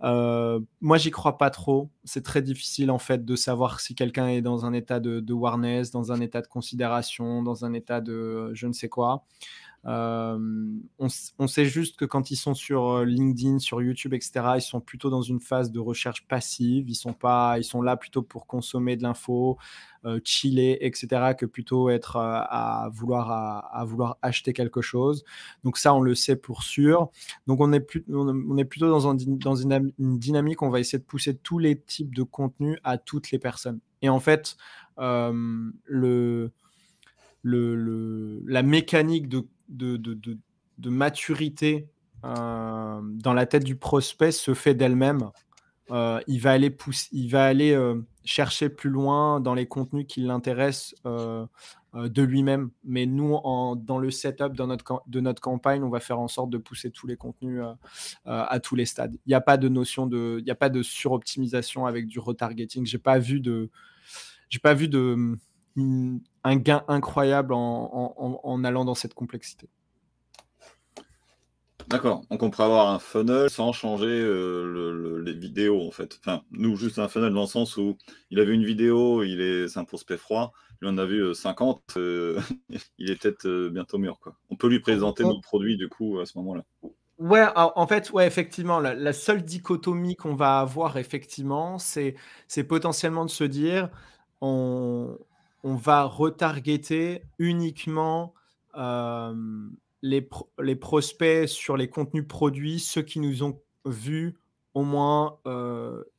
[0.00, 1.90] moi, j'y crois pas trop.
[2.04, 5.90] C'est très difficile en fait de savoir si quelqu'un est dans un état de awareness,
[5.90, 9.24] dans un état de considération, dans un état de je ne sais quoi.
[9.86, 10.36] Euh,
[10.98, 14.80] on, sait juste que quand ils sont sur euh, LinkedIn, sur YouTube, etc., ils sont
[14.80, 16.88] plutôt dans une phase de recherche passive.
[16.88, 19.58] Ils sont pas, ils sont là plutôt pour consommer de l'info,
[20.04, 25.24] euh, chiller, etc., que plutôt être à vouloir à, vouloir acheter quelque chose.
[25.62, 27.10] Donc ça, on le sait pour sûr.
[27.46, 30.62] Donc on est, plus, on est plutôt dans, dans une, dynamique.
[30.62, 33.78] On va essayer de pousser tous les types de contenus à toutes les personnes.
[34.02, 34.56] Et en fait,
[34.98, 36.50] le,
[37.42, 41.88] le, la mécanique de de, maturité
[42.24, 45.30] euh, dans la tête du prospect se fait d'elle-même.
[45.92, 46.76] Euh, il va aller,
[47.12, 52.70] il va aller euh, chercher plus loin dans les contenus qui l'intéressent de lui-même.
[52.84, 56.50] Mais nous, en, dans le setup notre, de notre campagne, on va faire en sorte
[56.50, 57.62] de pousser tous les contenus
[58.24, 59.14] à tous les stades.
[59.26, 62.18] Il n'y a pas de notion de, il n'y a pas de suroptimisation avec du
[62.18, 62.84] retargeting.
[62.84, 63.70] J'ai pas vu de,
[64.48, 65.38] j'ai pas vu de
[65.76, 69.68] un gain incroyable en, allant dans cette complexité.
[71.88, 76.18] D'accord, donc on pourrait avoir un funnel sans changer euh, les vidéos en fait.
[76.18, 77.96] Enfin, nous, juste un funnel dans le sens où
[78.30, 80.52] il a vu une vidéo, il est, c'est un prospect froid,
[80.82, 82.40] il en a vu 50, euh,
[82.98, 84.18] il est peut-être euh, bientôt mûr.
[84.18, 84.34] Quoi.
[84.50, 86.64] On peut lui présenter nos produits du coup à ce moment-là.
[87.18, 92.14] Ouais, en fait, ouais, effectivement, la, seule dichotomie qu'on va avoir, effectivement, c'est,
[92.46, 93.88] c'est potentiellement de se dire,
[94.42, 95.16] on,
[95.66, 98.34] on va retargeter uniquement
[100.00, 104.36] les, prospects sur les contenus produits, ceux qui nous ont vus
[104.74, 105.38] au moins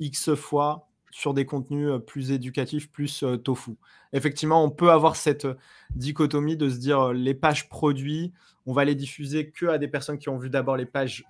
[0.01, 3.77] X fois sur des contenus plus éducatifs, plus tofu.
[4.11, 5.47] Effectivement, on peut avoir cette
[5.95, 8.33] dichotomie de se dire les pages produits,
[8.67, 11.25] on va les diffuser que à des personnes qui ont vu d'abord les pages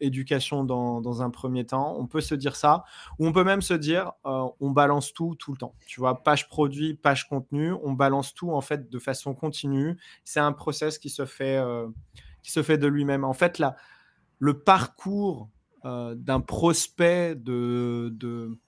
[0.00, 1.96] éducation dans, un premier temps.
[1.98, 2.84] On peut se dire ça,
[3.18, 5.74] ou on peut même se dire on balance tout tout le temps.
[5.86, 9.96] Tu vois, page produit, page contenu, on balance tout en fait de façon continue.
[10.24, 11.62] C'est un process qui se fait,
[12.42, 13.24] qui se fait de lui-même.
[13.24, 13.76] En fait, là,
[14.38, 15.48] le parcours
[15.84, 18.58] d'un prospect de, de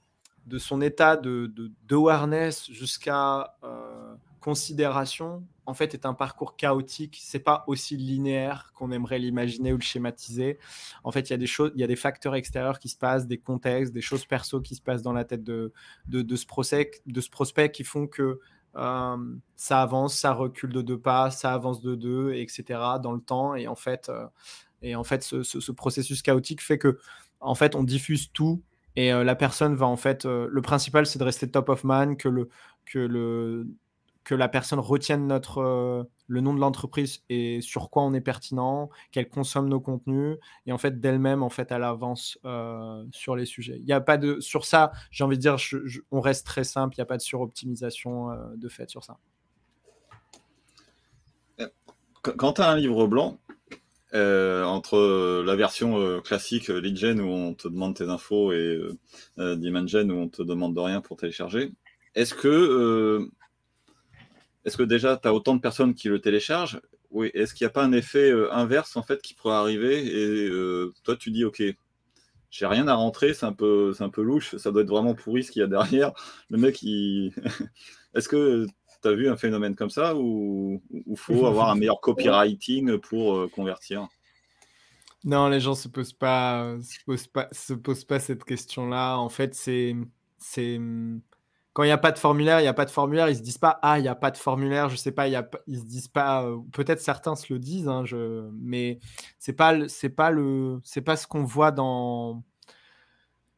[0.47, 7.19] de son état de, de, awareness jusqu'à euh, considération, en fait, est un parcours chaotique.
[7.23, 10.59] C'est pas aussi linéaire qu'on aimerait l'imaginer ou le schématiser.
[11.05, 12.97] En fait, il y a des choses, il y a des facteurs extérieurs qui se
[12.97, 15.73] passent, des contextes, des choses perso qui se passent dans la tête de,
[16.07, 18.41] de, ce, prospect, de ce prospect qui font que
[18.77, 19.17] euh,
[19.55, 22.81] ça avance, ça recule de deux pas, ça avance de deux, etc.
[23.03, 23.55] dans le temps.
[23.55, 24.27] Et en fait, euh,
[24.83, 26.99] et en fait ce, ce, processus chaotique fait que
[27.41, 28.63] en fait, on diffuse tout
[28.97, 30.25] et euh, la personne va en fait.
[30.25, 32.49] Le principal, c'est de rester top of man, que, le,
[32.85, 33.67] que, le,
[34.25, 38.20] que la personne retienne notre, euh, le nom de l'entreprise et sur quoi on est
[38.20, 40.39] pertinent, qu'elle consomme nos contenus.
[40.66, 42.39] Et en fait, d'elle-même, en fait, elle avance
[43.12, 43.79] sur les sujets.
[43.81, 44.41] Il y a pas de.
[44.41, 45.57] Sur ça, j'ai envie de dire,
[46.11, 49.18] on reste très simple, il n'y a pas de suroptimisation de fait sur ça.
[52.23, 53.41] Quand tu as un livre blanc,
[54.14, 58.53] euh, entre euh, la version euh, classique lead gen où on te demande tes infos
[58.53, 58.79] et
[59.39, 61.73] demand gen où on te demande de rien pour télécharger.
[62.14, 63.27] Est-ce que,
[64.65, 66.81] est-ce que déjà tu as autant de personnes qui le téléchargent?
[67.11, 67.31] Oui.
[67.35, 70.51] Est-ce qu'il n'y a pas un effet inverse en fait qui pourrait arriver et
[71.05, 71.63] toi tu dis ok,
[72.53, 75.15] j'ai rien à rentrer, c'est un peu, c'est un peu louche, ça doit être vraiment
[75.15, 76.13] pourri ce qu'il y a derrière.
[76.51, 77.33] Le mec, il...
[78.15, 78.67] est-ce que
[79.03, 83.51] Tu as vu un phénomène comme ça ou il faut avoir un meilleur copywriting pour
[83.51, 84.07] convertir?
[85.25, 89.17] Non, les gens ne se, posent pas, se, posent pas, se posent pas cette question-là.
[89.17, 89.97] En fait, c'est
[91.73, 93.43] quand il n'y a pas de formulaire, il n'y a pas de formulaire, ils se
[93.43, 95.79] disent pas ah il n'y a pas de formulaire, je sais pas, il y ils
[95.79, 98.05] se disent pas, euh, peut-être certains se le disent, hein,
[98.61, 98.99] mais
[99.39, 100.31] c'est pas c'est pas
[101.05, 102.43] pas ce qu'on voit dans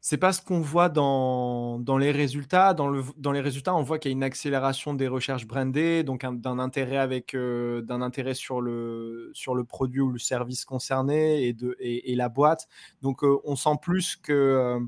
[0.06, 2.74] c'est pas ce qu'on voit dans, dans, les résultats.
[2.74, 6.04] Dans, le, dans les résultats, on voit qu'il y a une accélération des recherches brandées,
[6.04, 10.66] donc d'un intérêt avec euh, d'un intérêt sur le sur le produit ou le service
[10.66, 12.68] concerné et de et, la boîte.
[13.00, 14.78] Donc euh, on sent plus que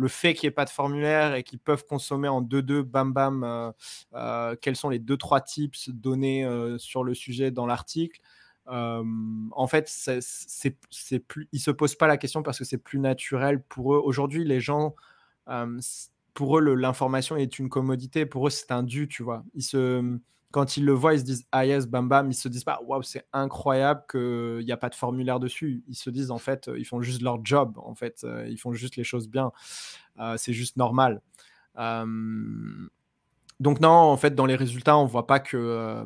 [0.00, 3.12] le fait qu'il n'y ait pas de formulaire et qu'ils peuvent consommer en 2-2, bam
[3.12, 3.70] bam, euh,
[4.14, 8.18] euh, quels sont les 2-3 tips donnés euh, sur le sujet dans l'article.
[8.66, 13.62] en fait, c'est plus, ils se posent pas la question parce que c'est plus naturel
[13.62, 14.00] pour eux.
[14.02, 14.94] Aujourd'hui, les gens,
[16.34, 18.24] pour eux, l'information est une commodité.
[18.24, 19.44] Pour eux, c'est un dû, tu vois.
[20.50, 22.30] Quand ils le voient, ils se disent ah yes, bam bam.
[22.30, 25.82] Ils se disent pas waouh, c'est incroyable qu'il n'y a pas de formulaire dessus.
[25.88, 27.78] Ils se disent en fait, ils font juste leur job.
[27.78, 29.52] En fait, euh, ils font juste les choses bien.
[30.18, 31.22] Euh, c'est juste normal.
[31.76, 36.04] donc non, en fait, dans les résultats, on voit pas que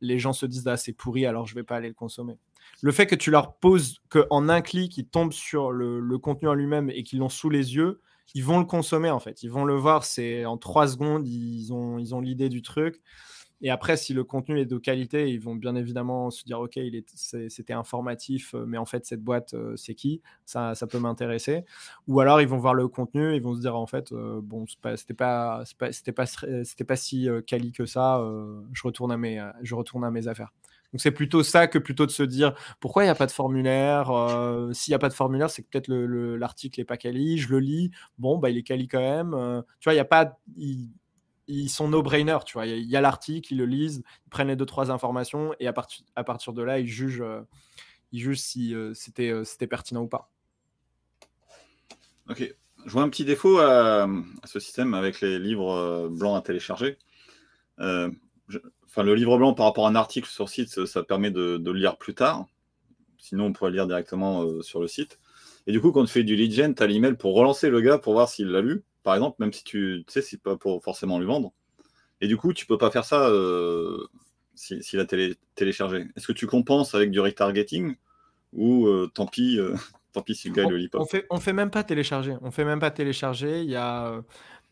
[0.00, 2.38] les gens se disent ah c'est pourri, alors je vais pas aller le consommer.
[2.82, 6.54] Le fait que tu leur poses qu'en un clic, ils tombent sur le, contenu en
[6.54, 8.00] lui-même et qu'ils l'ont sous les yeux,
[8.34, 9.42] ils vont le consommer en fait.
[9.42, 13.00] Ils vont le voir, c'est en trois secondes, ils ont ils ont l'idée du truc.
[13.62, 16.78] Et après, si le contenu est de qualité, ils vont bien évidemment se dire, OK,
[17.14, 20.22] c'était informatif, euh, mais en fait, cette boîte, euh, c'est qui?
[20.46, 21.64] Ça, ça peut m'intéresser.
[22.08, 24.64] Ou alors, ils vont voir le contenu, ils vont se dire, en fait, euh, bon,
[24.96, 28.20] c'était pas, pas, pas, pas, pas si quali que ça,
[28.72, 30.52] je, retourne à mes, je retourne à mes affaires.
[30.92, 33.30] Donc c'est plutôt ça que plutôt de se dire pourquoi il n'y a pas de
[33.30, 34.06] formulaire.
[34.72, 37.38] S'il n'y a pas de formulaire, c'est que peut-être l'article n'est pas quali.
[37.38, 39.30] Je le lis, bon bah il est quali quand même.
[39.78, 40.36] tu vois, il n'y a pas,
[41.50, 42.66] ils sont no-brainer, tu vois.
[42.66, 45.72] Il y a, l'article, ils le lisent, ils prennent les deux, trois informations et à,
[45.72, 47.42] partir, de là, ils jugent, euh,
[48.12, 50.30] ils jugent si euh, c'était, euh, c'était pertinent ou pas.
[52.28, 52.54] Ok.
[52.86, 54.08] Je vois un petit défaut à,
[54.44, 56.96] ce système avec les livres blancs à télécharger.
[57.78, 61.72] Enfin, le livre blanc par rapport à un article sur site, ça, permet de, le
[61.72, 62.46] lire plus tard.
[63.18, 65.18] Sinon, on pourrait le lire directement sur le site.
[65.66, 67.82] Et du coup, quand tu fais du lead gen, tu as l'email pour relancer le
[67.82, 70.82] gars pour voir s'il l'a lu par exemple, même si tu, sais, c'est pas pour
[70.82, 71.52] forcément lui vendre.
[72.20, 74.06] Et du coup, tu peux pas faire ça euh,
[74.54, 76.06] s'il si a télé, téléchargé.
[76.16, 77.96] Est-ce que tu compenses avec du retargeting
[78.52, 79.74] ou euh, tant pis, euh,
[80.12, 80.98] tant pis si le gars le lit pas?
[80.98, 82.36] On fait, on fait même pas télécharger.
[82.42, 83.62] On fait même pas télécharger.
[83.62, 84.22] Il y a,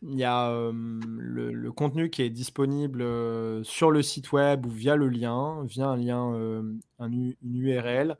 [0.03, 3.03] il y a le, contenu qui est disponible
[3.65, 6.33] sur le site web ou via le lien, via un lien,
[6.99, 8.15] un, une URL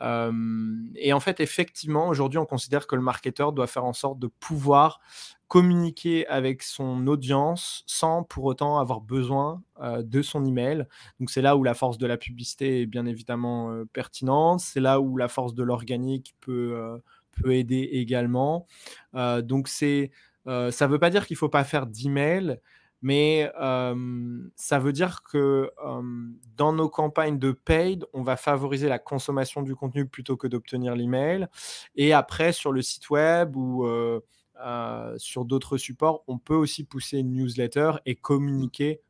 [0.00, 4.26] et en fait, effectivement, aujourd'hui, on considère que le marketeur doit faire en sorte de
[4.26, 5.00] pouvoir
[5.48, 10.86] communiquer avec son audience sans pour autant avoir besoin de son email.
[11.20, 15.00] Donc c'est là où la force de la publicité est bien évidemment pertinente, c'est là
[15.00, 17.00] où la force de l'organique peut,
[17.32, 18.66] peut aider également.
[19.14, 20.10] donc c'est
[20.46, 22.60] ça ne veut pas dire qu'il ne faut pas faire d'email,
[23.02, 23.50] mais
[24.56, 25.70] ça veut dire que
[26.56, 30.96] dans nos campagnes de paid, on va favoriser la consommation du contenu plutôt que d'obtenir
[30.96, 31.46] l'email.
[31.94, 33.86] Et après, sur le site web ou
[35.18, 39.00] sur d'autres supports, on peut aussi pousser une newsletter et communiquer,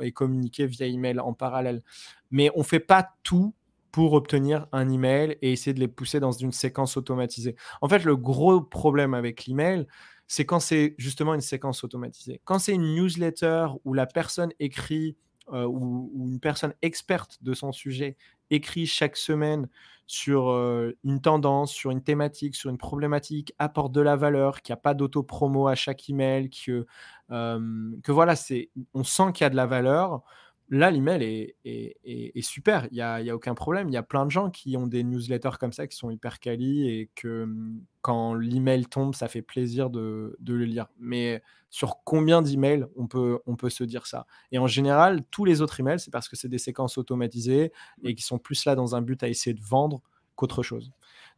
[0.00, 1.82] et communiquer via email en parallèle.
[2.30, 3.54] Mais on ne fait pas tout
[3.94, 7.54] pour obtenir un email et essayer de les pousser dans une séquence automatisée.
[7.80, 9.86] En fait, le gros problème avec l'email,
[10.26, 12.40] c'est quand c'est justement une séquence automatisée.
[12.44, 15.16] Quand c'est une newsletter où la personne écrit
[15.52, 18.16] euh, ou, une personne experte de son sujet
[18.54, 19.68] écrit chaque semaine
[20.06, 24.72] sur euh, une tendance, sur une thématique, sur une problématique, apporte de la valeur, qu'il
[24.72, 26.86] n'y a pas d'auto-promo à chaque email, que,
[27.30, 30.22] euh, que voilà, c'est, on sent qu'il y a de la valeur
[30.70, 33.88] là, l'email est, super, il n'y a, y a, aucun problème.
[33.88, 36.40] Il y a plein de gens qui ont des newsletters comme ça qui sont hyper
[36.40, 40.86] quali et que mmh, quand l'email tombe, ça fait plaisir de, le lire.
[40.98, 44.26] Mais sur combien d'emails on peut, on peut se dire ça?
[44.52, 48.14] Et en général, tous les autres emails, c'est parce que c'est des séquences automatisées et
[48.14, 50.02] qui sont plus là dans un but à essayer de vendre
[50.34, 50.92] qu'autre chose.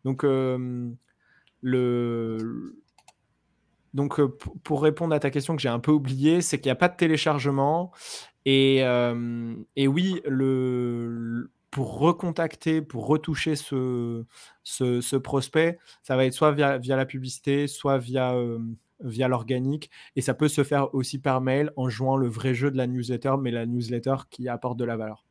[0.04, 0.24] Donc,
[1.62, 2.76] le
[3.96, 4.20] donc,
[4.62, 6.88] pour répondre à ta question que j'ai un peu oublié, c'est qu'il n'y a pas
[6.88, 7.92] de téléchargement
[8.44, 8.80] et,
[9.76, 10.20] et oui,
[11.70, 18.34] pour recontacter, pour retoucher ce, prospect, ça va être soit via, la publicité, soit via,
[19.00, 19.90] via l'organique.
[20.14, 22.86] Et ça peut se faire aussi par mail en jouant le vrai jeu de la
[22.86, 25.25] newsletter, mais la newsletter qui apporte de la valeur.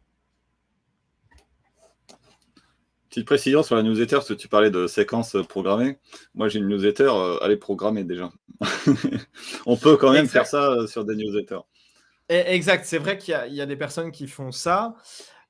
[3.16, 5.99] Petite précision sur la newsletter, parce que tu parlais de séquences programmées.
[6.34, 7.09] Moi, j'ai une newsletter,
[7.41, 8.30] elle est programmée déjà.
[9.66, 11.61] On peut quand même faire ça sur des newsletters.
[12.30, 14.95] E exact, c'est vrai qu'il y a des personnes qui font ça.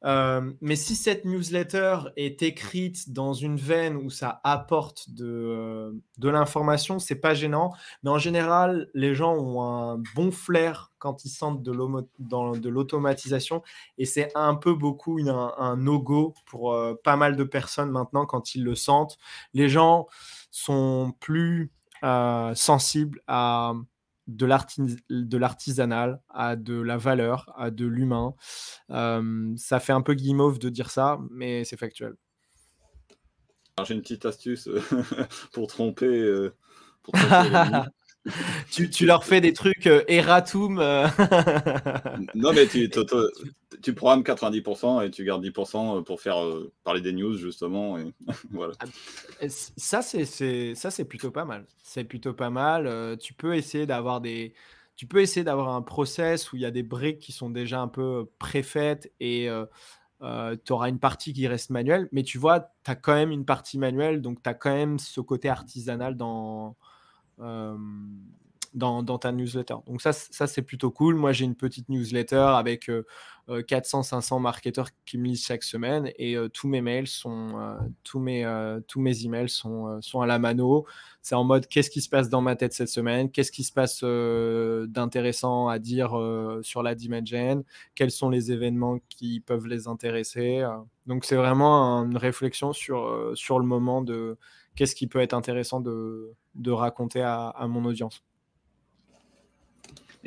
[0.03, 5.91] Euh, mais si cette newsletter est écrite dans une veine où ça apporte de, euh,
[6.17, 7.71] de l'information, c'est pas gênant.
[8.03, 13.63] Mais en général, les gens ont un bon flair quand ils sentent de l'automatisation.
[13.97, 18.55] Et c'est un peu beaucoup un, no-go pour euh, pas mal de personnes maintenant quand
[18.55, 19.17] ils le sentent.
[19.53, 20.07] Les gens
[20.51, 21.71] sont plus
[22.53, 23.73] sensibles à
[24.27, 28.33] de l'artisanal, à de la valeur, à de l'humain.
[28.89, 32.15] ça fait un peu guimauve de dire ça, mais c'est factuel.
[33.83, 34.69] J'ai une petite astuce
[35.51, 36.05] pour tromper.
[36.05, 36.55] Euh,
[38.71, 40.79] tu, leur fais des trucs euh, erratum.
[40.79, 41.07] Euh.
[42.35, 42.89] non, mais tu,
[43.85, 46.37] tu, programmes 90% et tu gardes 10% pour faire
[46.83, 47.97] parler des news, justement.
[47.97, 48.13] Et
[48.51, 48.73] voilà.
[48.79, 51.65] Ah, ça, c'est plutôt pas mal.
[51.83, 53.17] C'est plutôt pas mal.
[53.19, 54.53] tu peux essayer d'avoir des.
[54.95, 57.81] Tu peux essayer d'avoir un process où il y a des briques qui sont déjà
[57.81, 59.49] un peu préfaites et
[60.21, 63.45] tu auras une partie qui reste manuelle, mais tu vois, tu as quand même une
[63.45, 66.77] partie manuelle, donc tu as quand même ce côté artisanal dans,
[68.75, 69.75] dans, ta newsletter.
[69.87, 71.15] Donc ça, ça c'est plutôt cool.
[71.15, 72.89] Moi, j'ai une petite newsletter avec
[73.47, 78.45] 400-500 marketeurs qui me lisent chaque semaine et tous mes mails sont, tous mes,
[78.87, 80.85] tous mes emails sont, sont à la mano.
[81.21, 83.71] C'est en mode qu'est-ce qui se passe dans ma tête cette semaine, qu'est-ce qui se
[83.71, 86.19] passe d'intéressant à dire
[86.61, 87.63] sur la Dimension,
[87.95, 90.65] quels sont les événements qui peuvent les intéresser.
[91.05, 94.37] Donc c'est vraiment une réflexion sur, sur le moment de
[94.75, 98.23] qu'est-ce qui peut être intéressant de, de raconter à, mon audience.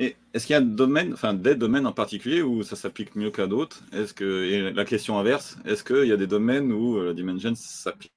[0.00, 3.48] Et est-ce qu'il y a enfin, des domaines en particulier où ça s'applique mieux qu'à
[3.48, 3.82] d'autres?
[3.92, 7.14] Est-ce que et la question inverse, est-ce qu'il y a des domaines où euh, la
[7.14, 8.12] Dimension s'applique?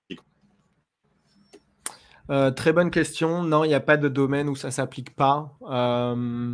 [2.29, 3.41] Euh, Très bonne question.
[3.41, 5.57] Non, il n'y a pas de domaine où ça s'applique pas.
[5.63, 6.53] Euh,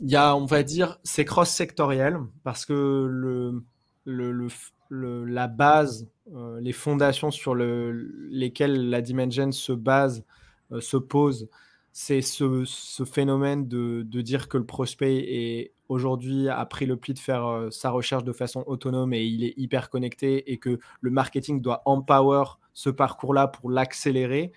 [0.00, 3.62] il y a, on va dire, c'est cross-sectoriel parce que
[4.90, 6.08] la base,
[6.58, 10.24] les fondations sur lesquelles la Dimension se base,
[10.80, 11.48] se pose,
[11.92, 17.46] c'est ce, phénomène de, dire que le prospect aujourd'hui a pris le pli de faire
[17.46, 21.60] euh, sa recherche de façon autonome et il est hyper connecté et que le marketing
[21.60, 24.52] doit empower ce parcours-là pour l'accélérer.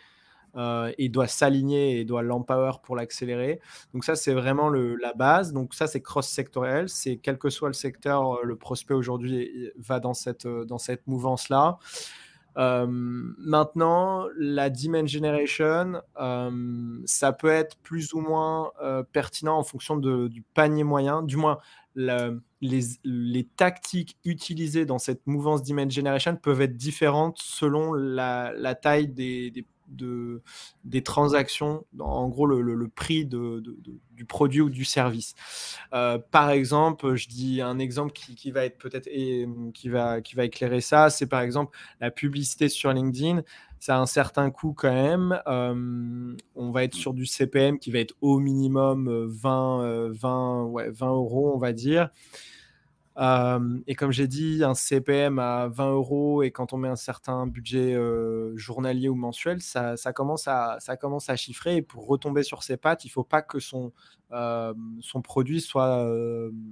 [0.55, 3.59] Euh, et doit s'aligner et doit l'empower pour l'accélérer.
[3.91, 5.51] Donc ça, c'est vraiment la base.
[5.51, 6.89] Donc ça, c'est cross-sectoriel.
[6.89, 11.07] C'est quel que soit le secteur, euh, le prospect aujourd'hui va dans cette, dans cette
[11.07, 11.79] mouvance-là.
[12.55, 16.01] Maintenant, la demand generation,
[17.05, 18.71] ça peut être plus ou moins
[19.11, 21.23] pertinent en fonction du panier moyen.
[21.23, 21.59] Du moins,
[21.95, 29.07] les, tactiques utilisées dans cette mouvance demand generation peuvent être différentes selon la, la taille
[29.07, 30.41] des, des, de,
[30.83, 33.63] des transactions, en gros le, prix de,
[34.11, 35.35] du produit ou du service.
[35.93, 39.09] Euh, par exemple, je dis un exemple qui, va être peut-être
[39.73, 43.41] qui va, qui va éclairer ça, c'est par exemple la publicité sur LinkedIn.
[43.79, 45.41] Ça a un certain coût quand même.
[45.45, 50.89] Euh, on va être sur du CPM qui va être au minimum 20, 20, ouais,
[50.89, 52.09] 20 euros, on va dire
[53.17, 57.47] et comme j'ai dit, un CPM à 20 euros et quand on met un certain
[57.47, 57.95] budget
[58.55, 60.77] journalier ou mensuel, ça, commence à,
[61.35, 61.77] chiffrer.
[61.77, 63.91] Et pour retomber sur ses pattes, il ne faut pas que son,
[65.23, 66.07] produit soit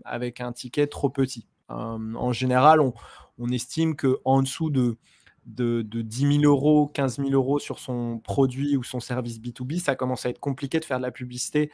[0.06, 1.48] avec un ticket trop petit.
[1.70, 2.94] en général, on,
[3.38, 4.98] on estime qu'en dessous de,
[5.46, 9.80] de, de, 10 000 euros, 15 000 euros sur son produit ou son service B2B,
[9.80, 11.72] ça commence à être compliqué de faire de la publicité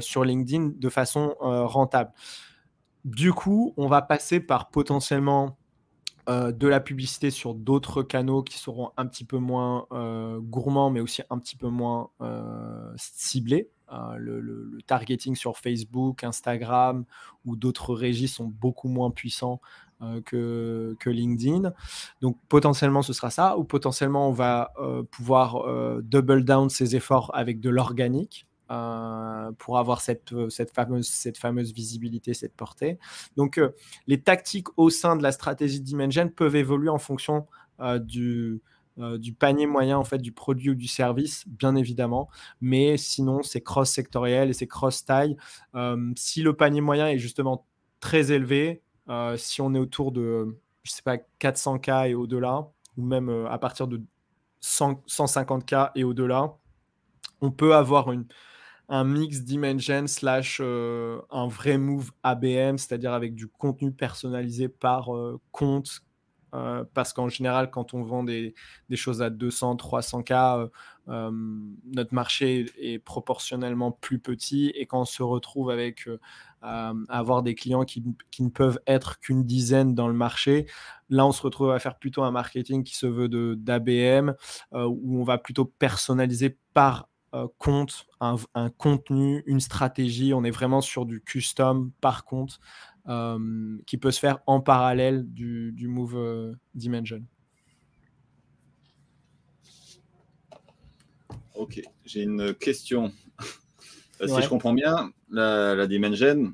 [0.00, 2.12] sur LinkedIn de façon rentable.
[3.04, 5.56] Du coup, on va passer par potentiellement
[6.28, 10.90] euh, de la publicité sur d'autres canaux qui seront un petit peu moins euh, gourmands,
[10.90, 13.70] mais aussi un petit peu moins euh, ciblés.
[14.18, 17.06] Le, targeting sur Facebook, Instagram
[17.46, 19.62] ou d'autres régies sont beaucoup moins puissants
[20.26, 21.72] que, que, LinkedIn.
[22.20, 24.74] Donc potentiellement ce sera ça, ou potentiellement on va
[25.10, 25.64] pouvoir
[26.02, 28.47] double down ses efforts avec de l'organique.
[28.70, 32.98] Euh, pour avoir cette, euh, cette, fameuse, visibilité, cette portée.
[33.34, 33.70] Donc, euh,
[34.06, 37.46] les tactiques au sein de la stratégie Dimension peuvent évoluer en fonction
[38.00, 38.60] du,
[38.98, 42.28] du panier moyen en fait du produit ou du service, bien évidemment.
[42.60, 45.36] Mais sinon, c'est cross-sectoriel et c'est cross-taille.
[46.16, 47.66] si le panier moyen est justement
[48.00, 48.82] très élevé,
[49.36, 53.86] si on est autour de, je sais pas, 400K et au-delà, ou même à partir
[53.86, 54.02] de
[54.60, 56.56] 150K et au-delà,
[57.40, 58.26] on peut avoir une,
[58.88, 65.14] un mix Dimension slash euh, un vrai move ABM, c'est-à-dire avec du contenu personnalisé par
[65.14, 66.02] euh, compte.
[66.54, 68.54] Euh, parce qu'en général, quand on vend des,
[68.94, 70.70] choses à 200, 300K,
[71.08, 71.30] euh,
[71.84, 74.72] notre marché est proportionnellement plus petit.
[74.74, 76.08] Et quand on se retrouve avec
[76.62, 80.64] avoir des clients qui, qui ne peuvent être qu'une dizaine dans le marché,
[81.10, 84.32] là, on se retrouve à faire plutôt un marketing qui se veut d'ABM,
[84.72, 87.08] où on va plutôt personnaliser par
[87.58, 90.32] compte, un, un, contenu, une stratégie.
[90.34, 92.60] On est vraiment sur du custom par compte
[93.08, 97.24] euh, qui peut se faire en parallèle du, Move euh, Dimension.
[101.54, 103.10] Ok, j'ai une question.
[104.20, 106.52] Euh, si je comprends bien, la, Dimension,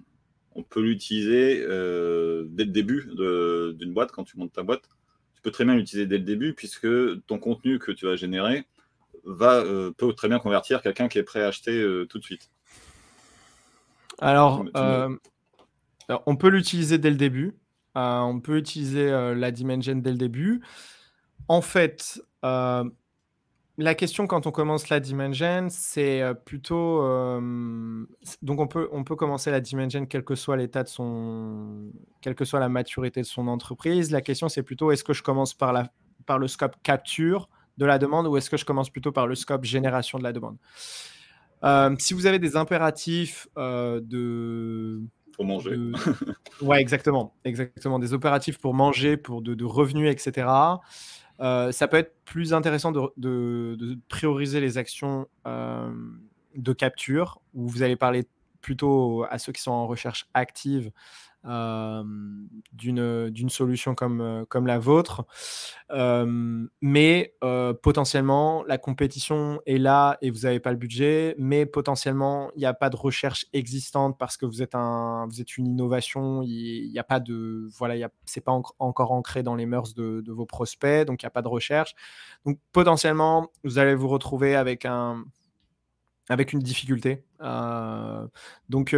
[0.54, 3.10] on peut l'utiliser dès le début
[3.76, 4.88] d'une boîte, quand tu montes ta boîte.
[5.34, 6.86] Tu peux très bien l'utiliser dès le début, puisque
[7.26, 8.64] ton contenu que tu vas générer
[9.24, 9.62] va,
[9.96, 12.50] peut très bien convertir quelqu'un qui est prêt à acheter tout de suite.
[14.20, 14.64] Alors,
[16.26, 17.54] on peut l'utiliser dès le début.
[17.96, 20.62] Euh, on peut utiliser euh, la Dimension dès le début.
[21.46, 22.84] En fait, euh,
[23.78, 27.02] la question quand on commence la Dimension, c'est plutôt.
[28.42, 31.90] donc, on peut, on peut commencer la Dimension quel que soit l'état de son.
[32.20, 34.10] quelle que soit la maturité de son entreprise.
[34.10, 35.90] La question, c'est plutôt est-ce que je commence par, la,
[36.26, 37.48] par le scope capture
[37.78, 40.32] de la demande ou est-ce que je commence plutôt par le scope génération de la
[40.32, 40.56] demande
[41.98, 45.00] si vous avez des impératifs de,
[45.34, 45.76] pour manger.
[46.62, 47.34] ouais, exactement.
[47.44, 47.98] Exactement.
[47.98, 50.48] Des opératifs pour manger, pour de, revenus, etc.
[51.40, 55.92] Euh, ça peut être plus intéressant de, prioriser les actions euh,
[56.54, 58.24] de capture, où vous allez parler
[58.60, 60.90] plutôt à ceux qui sont en recherche active euh,
[61.44, 65.26] d'une solution comme, euh, comme la vôtre.
[65.90, 67.34] Euh, mais
[67.82, 72.66] potentiellement, la compétition est là et vous n'avez pas le budget, mais potentiellement, il n'y
[72.66, 76.90] a pas de recherche existante parce que vous êtes, un, vous êtes une innovation, il
[76.90, 77.68] n'y a pas de...
[77.76, 81.28] Voilà, c'est pas encore ancré dans les mœurs de, de vos prospects, donc il n'y
[81.28, 81.94] a pas de recherche.
[82.46, 85.24] Donc potentiellement, vous allez vous retrouver avec un
[86.30, 87.22] avec une difficulté.
[88.70, 88.96] donc,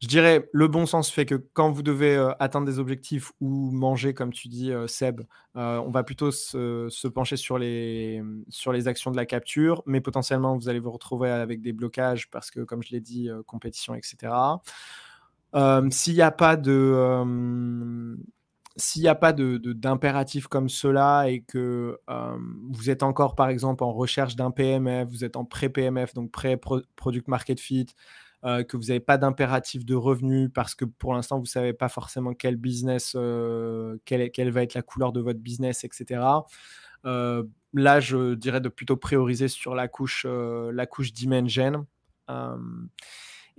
[0.00, 3.70] je dirais, le bon sens fait que quand vous devez euh, atteindre des objectifs ou
[3.70, 5.20] manger, comme tu dis, euh, Seb,
[5.56, 10.00] euh, on va plutôt se, pencher sur les, sur les actions de la capture, mais
[10.00, 13.94] potentiellement, vous allez vous retrouver avec des blocages parce que, comme je l'ai dit, compétition,
[13.94, 14.32] etc.
[15.90, 18.16] S'il n'y a pas de...
[18.76, 21.98] s'il n'y a pas d'impératif comme cela et que
[22.70, 27.28] vous êtes encore, par exemple, en recherche d'un PMF, vous êtes en pré-PMF, donc pré-Product
[27.28, 27.88] Market Fit,
[28.44, 31.72] euh, que vous n'avez pas d'impératif de revenus parce que pour l'instant, vous ne savez
[31.72, 36.22] pas forcément quel business, euh, quelle, quelle, va être la couleur de votre business, etc.
[37.04, 41.12] Euh, là, je dirais de plutôt prioriser sur la couche, la couche.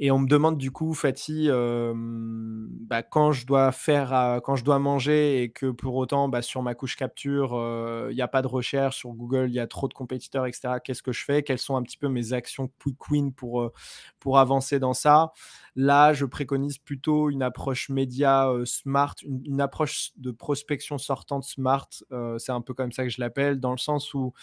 [0.04, 4.80] Et on me demande du coup, Fatih, bah, quand je dois faire, quand je dois
[4.80, 7.52] manger et que pour autant, bah, sur ma couche capture,
[8.10, 10.80] il n'y a pas de recherche sur Google, il y a trop de compétiteurs, etc.
[10.84, 11.43] Qu'est-ce que je fais?
[11.43, 13.72] Quelles sont un petit peu mes actions quick win pour,
[14.20, 15.34] pour avancer dans ça?
[15.76, 21.88] Là, je préconise plutôt une approche média smart, une, approche de prospection sortante smart.
[22.39, 24.34] C'est un peu comme ça que je l'appelle, dans le sens où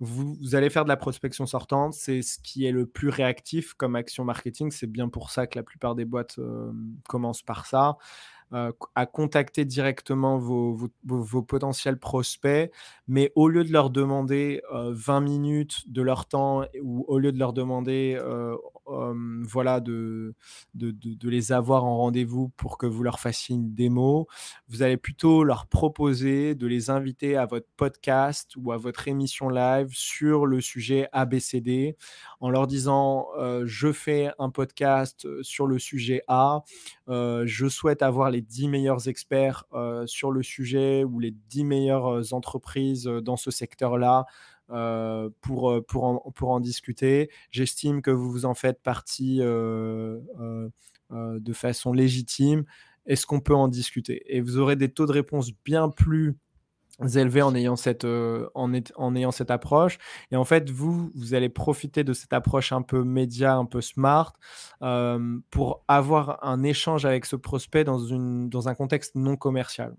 [0.00, 3.96] vous, allez faire de la prospection sortante, c'est ce qui est le plus réactif comme
[3.96, 4.70] action marketing.
[4.70, 6.72] C'est bien pour ça que la plupart des boîtes euh,
[7.06, 7.98] commencent par ça.
[8.52, 10.90] Euh, à contacter directement vos,
[11.46, 12.72] potentiels prospects,
[13.06, 17.30] mais au lieu de leur demander 20 euh, minutes de leur temps ou au lieu
[17.30, 18.20] de leur demander
[19.44, 20.34] voilà, de,
[20.74, 24.26] de, de, les avoir en rendez-vous pour que vous leur fassiez une démo,
[24.68, 29.48] vous allez plutôt leur proposer de les inviter à votre podcast ou à votre émission
[29.48, 31.96] live sur le sujet ABCD
[32.40, 33.28] en leur disant
[33.64, 36.64] je fais un podcast sur le sujet A,
[37.06, 39.64] je souhaite avoir les 10 meilleurs experts
[40.06, 44.26] sur le sujet ou les 10 meilleures entreprises dans ce secteur-là
[44.72, 47.28] euh, pour, euh, pour, en, pour en discuter.
[47.50, 50.20] J'estime que vous vous en faites partie euh,
[51.10, 52.64] de façon légitime.
[53.04, 54.22] Est-ce qu'on peut en discuter?
[54.28, 56.36] Et vous aurez des taux de réponse bien plus
[57.06, 59.98] élevés en ayant cette, en, en, ayant cette approche.
[60.30, 63.80] Et en fait, vous, vous allez profiter de cette approche un peu média, un peu
[63.80, 64.32] smart,
[65.50, 69.94] pour avoir un échange avec ce prospect dans, une, dans un contexte non commercial.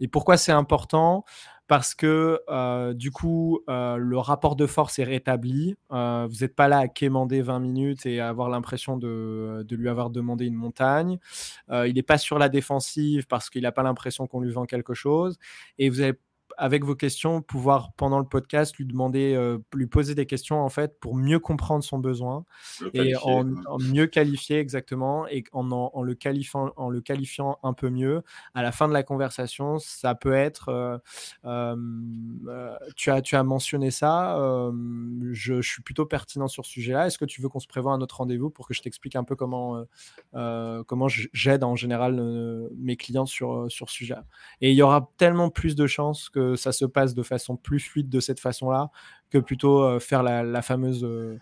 [0.00, 1.24] et pourquoi c'est important?
[1.72, 5.74] Parce que euh, du coup, euh, le rapport de force est rétabli.
[5.90, 10.10] Euh, vous n'êtes pas là à quémander 20 minutes et avoir l'impression de, lui avoir
[10.10, 11.18] demandé une montagne.
[11.70, 14.92] il n'est pas sur la défensive parce qu'il n'a pas l'impression qu'on lui vend quelque
[14.92, 15.38] chose.
[15.78, 16.12] Et vous allez
[16.58, 20.68] avec vos questions, pouvoir pendant le podcast lui demander, euh, lui poser des questions en
[20.68, 22.44] fait pour mieux comprendre son besoin
[22.94, 23.44] et en,
[23.78, 28.22] mieux qualifier exactement et en, en, le qualifiant, en le qualifiant un peu mieux.
[28.54, 30.98] À la fin de la conversation, ça peut être, euh,
[31.44, 34.38] euh, tu, as, tu as mentionné ça,
[35.32, 37.06] je, je, suis plutôt pertinent sur ce sujet-là.
[37.06, 39.24] Est-ce que tu veux qu'on se prévoit un autre rendez-vous pour que je t'explique un
[39.24, 39.84] peu comment,
[40.32, 42.20] comment j'aide en général
[42.76, 44.16] mes clients sur, sur ce sujet
[44.60, 47.80] Et il y aura tellement plus de chances que ça se passe de façon plus
[47.80, 48.90] fluide de cette façon-là
[49.32, 51.38] que plutôt euh, faire la, fameuse euh,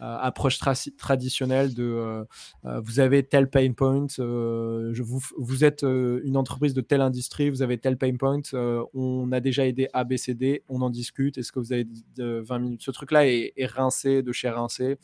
[0.00, 0.58] euh, approche
[0.96, 2.24] traditionnelle de
[2.64, 7.98] vous avez tel pain point, vous, êtes une entreprise de telle industrie, vous avez tel
[7.98, 8.40] pain point,
[8.94, 11.86] on a déjà aidé ABCD, on en discute, est-ce que vous avez
[12.18, 12.82] 20 minutes?
[12.82, 14.98] Ce truc-là est, rincé de chez rincé.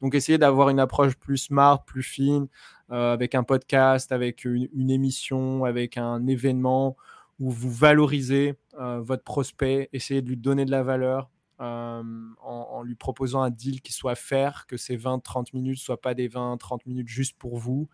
[0.00, 2.48] Donc essayez d'avoir une approche plus smart, plus fine,
[2.90, 6.96] avec un podcast, avec une, émission, avec un événement
[7.40, 12.02] où vous valorisez euh, votre prospect, essayez de lui donner de la valeur euh,
[12.40, 16.28] en, lui proposant un deal qui soit faire, que ces 20-30 minutes soient pas des
[16.28, 17.88] 20-30 minutes juste pour vous,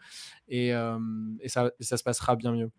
[0.49, 0.99] et, euh,
[1.47, 2.71] ça, ça, se passera bien mieux.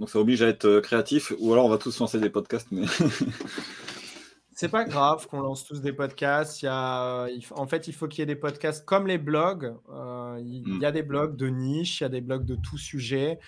[0.00, 2.86] Donc ça oblige à être créatif, ou alors on va tous lancer des podcasts, mais...
[4.60, 6.60] C'est pas grave qu'on lance tous des podcasts.
[6.60, 9.72] Il y a, en fait, il faut qu'il y ait des podcasts comme les blogs.
[10.38, 10.92] il, y a mm.
[10.92, 13.38] des blogs de niche, il y a des blogs de tout sujet.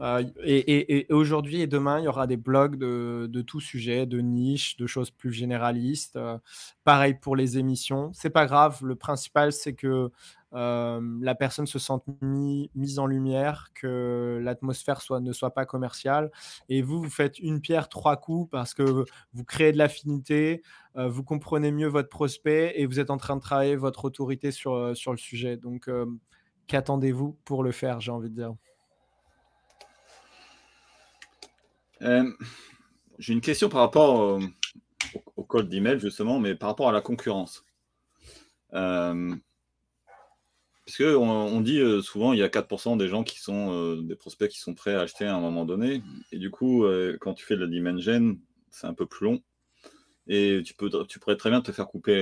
[0.00, 4.76] Euh, et, aujourd'hui et demain, il y aura des blogs de, tout sujet, de niche,
[4.76, 6.16] de choses plus généralistes.
[6.16, 6.38] Euh,
[6.84, 8.10] pareil pour les émissions.
[8.12, 8.84] C'est pas grave.
[8.84, 10.10] Le principal, c'est que
[10.52, 16.30] euh, la personne se sente mise en lumière, que l'atmosphère ne soit pas commerciale.
[16.68, 20.62] Et vous, vous faites une pierre, trois coups parce que vous créez de l'affinité,
[20.94, 24.96] vous comprenez mieux votre prospect et vous êtes en train de travailler votre autorité sur,
[24.96, 25.58] sur le sujet.
[25.58, 25.90] Donc,
[26.68, 28.54] qu'attendez-vous pour le faire, j'ai envie de dire?
[32.02, 32.30] Euh,
[33.18, 34.40] j'ai une question par rapport
[35.36, 37.64] au, code d'email, justement, mais par rapport à la concurrence.
[38.74, 39.34] Euh,
[40.84, 44.14] parce qu'on on dit euh, souvent il y a 4% des gens qui sont des
[44.14, 46.02] prospects qui sont prêts à acheter à un moment donné.
[46.32, 46.84] Et du coup,
[47.20, 48.36] quand tu fais de la dimension,
[48.70, 49.42] c'est un peu plus long.
[50.28, 52.16] Et tu, peux, tu pourrais très bien te faire couper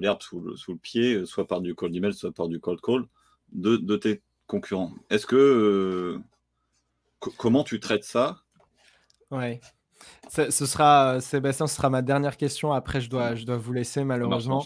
[0.00, 3.04] l'herbe sous le, pied, soit par du cold email, soit par du cold call,
[3.52, 4.92] de tes concurrents.
[5.10, 6.18] Est-ce que.
[7.36, 8.42] comment tu traites ça
[9.32, 9.60] Ouais.
[10.28, 12.72] Ce, sera, Sébastien, ce sera ma dernière question.
[12.72, 14.64] Après, je dois, je dois vous laisser malheureusement.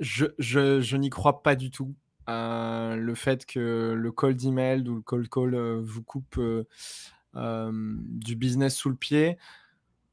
[0.00, 1.94] je, je, n'y crois pas du tout.
[2.26, 6.40] le fait que le cold email ou le cold call euh, vous coupe
[7.36, 9.38] euh, du business sous le pied.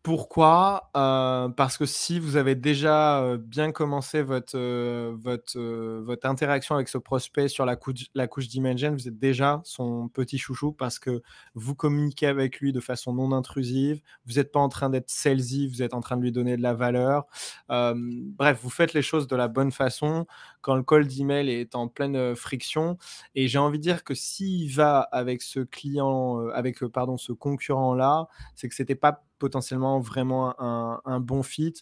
[0.05, 0.91] Pourquoi?
[0.95, 6.89] Euh, Parce que si vous avez déjà euh, bien commencé votre, euh, votre, interaction avec
[6.89, 10.99] ce prospect sur la couche, la couche d'Imagen, vous êtes déjà son petit chouchou parce
[10.99, 11.23] que
[11.55, 13.99] vous communiquez avec lui de façon non intrusive.
[14.27, 16.61] Vous n'êtes pas en train d'être salesy, vous êtes en train de lui donner de
[16.61, 17.25] la valeur.
[17.67, 20.27] bref, vous faites les choses de la bonne façon
[20.61, 22.99] quand le call d'email est en pleine friction.
[23.33, 28.27] Et j'ai envie de dire que s'il va avec ce client, avec pardon, ce concurrent-là,
[28.53, 31.73] c'est que c'était pas potentiellement vraiment un, bon fit.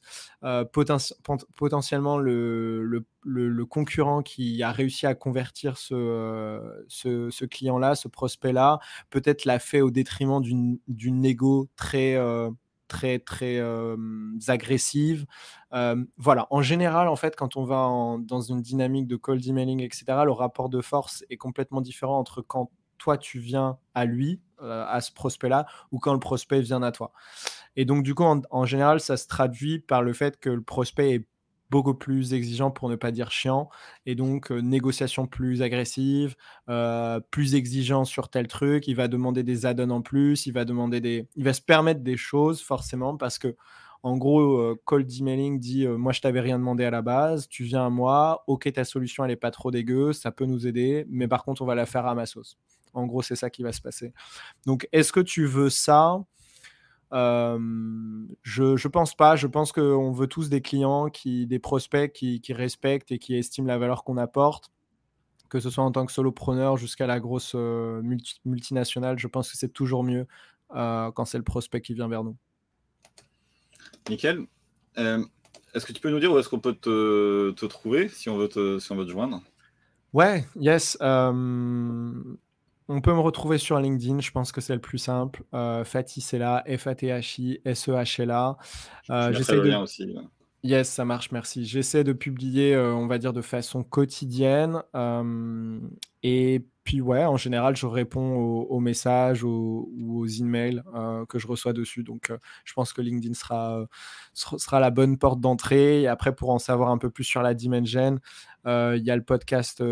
[0.44, 3.06] Euh, potentiellement, le,
[3.70, 9.82] concurrent qui a réussi à convertir ce, euh, ce, client-là, ce prospect-là, peut-être l'a fait
[9.82, 12.16] au détriment d'une négo très.
[12.16, 12.50] Euh,
[12.90, 13.60] très très
[14.48, 15.26] agressive.
[16.18, 17.90] voilà, en général, en fait, quand on va
[18.20, 22.44] dans une dynamique de cold emailing, etc., le rapport de force est complètement différent entre
[22.44, 22.70] quand
[23.04, 26.94] toi tu viens à lui, euh, à ce prospect-là, ou quand le prospect vient à
[26.94, 27.12] toi.
[27.76, 31.12] Et donc, du coup, en, général, ça se traduit par le fait que le prospect
[31.12, 31.28] est
[31.70, 33.68] beaucoup plus exigeant pour ne pas dire chiant
[34.06, 36.36] et donc euh, négociation plus agressive
[36.70, 40.66] euh, plus exigeant sur tel truc il va demander des add-ons en plus il va
[40.66, 43.56] demander des il va se permettre des choses forcément parce que
[44.04, 47.86] en gros, cold emailing dit moi je t'avais rien demandé à la base, tu viens
[47.86, 51.28] à moi, ok ta solution elle est pas trop dégueu, ça peut nous aider, mais
[51.28, 52.58] par contre on va la faire à ma sauce.
[52.94, 54.14] En gros, c'est ça qui va se passer.
[54.66, 56.24] Donc, est-ce que tu veux ça?
[57.14, 57.60] Euh,
[58.42, 59.36] je, ne pense pas.
[59.36, 63.68] Je pense qu'on veut tous des clients, qui, des prospects qui, respectent et qui estiment
[63.68, 64.72] la valeur qu'on apporte,
[65.50, 68.02] que ce soit en tant que solopreneur jusqu'à la grosse euh,
[68.46, 69.20] multinationale.
[69.20, 70.26] Je pense que c'est toujours mieux
[70.76, 72.36] euh, quand c'est le prospect qui vient vers nous.
[74.10, 74.48] Nickel.
[74.96, 78.50] est-ce que tu peux nous dire où est-ce qu'on peut te, trouver si on veut
[78.50, 79.42] te, si on veut te joindre?
[80.14, 80.98] Ouais, yes.
[82.90, 85.44] On peut me retrouver sur LinkedIn, je pense que c'est le plus simple.
[85.54, 88.58] Euh, Fatih, c'est là, F-A-T-H-I, S-E-H-L-A.
[89.10, 89.76] Euh, j'essaie de...
[89.76, 90.14] aussi.
[90.64, 91.66] Yes, ça marche, merci.
[91.66, 94.82] J'essaie de publier, euh, on va dire, de façon quotidienne.
[96.24, 100.84] et puis ouais, en général, je réponds aux, messages ou aux emails
[101.30, 102.04] que je reçois dessus.
[102.04, 102.32] Donc,
[102.66, 103.86] je pense que LinkedIn sera,
[104.34, 106.02] sera la bonne porte d'entrée.
[106.02, 108.20] Et après, pour en savoir un peu plus sur la Dimension,
[108.66, 109.84] il y a le podcast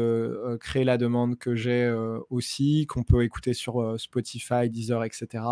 [0.60, 1.94] Créer la demande que j'ai
[2.30, 5.44] aussi, qu'on peut écouter sur Spotify, Deezer, etc.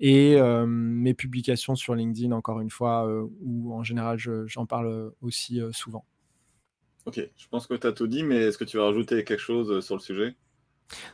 [0.00, 0.36] Et
[0.66, 3.08] mes publications sur LinkedIn, encore une fois,
[3.40, 6.04] où en général, j'en parle aussi souvent.
[7.06, 9.40] Ok, je pense que tu as tout dit, mais est-ce que tu vas rajouter quelque
[9.40, 10.34] chose sur le sujet?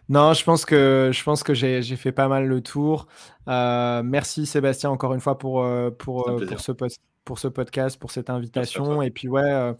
[0.08, 3.08] Non, je pense que, je pense que j'ai, fait pas mal le tour.
[3.46, 5.66] merci Sébastien encore une fois pour,
[5.98, 9.00] pour, pour ce post pour ce podcast, pour cette invitation.
[9.02, 9.72] Et puis, ouais, euh,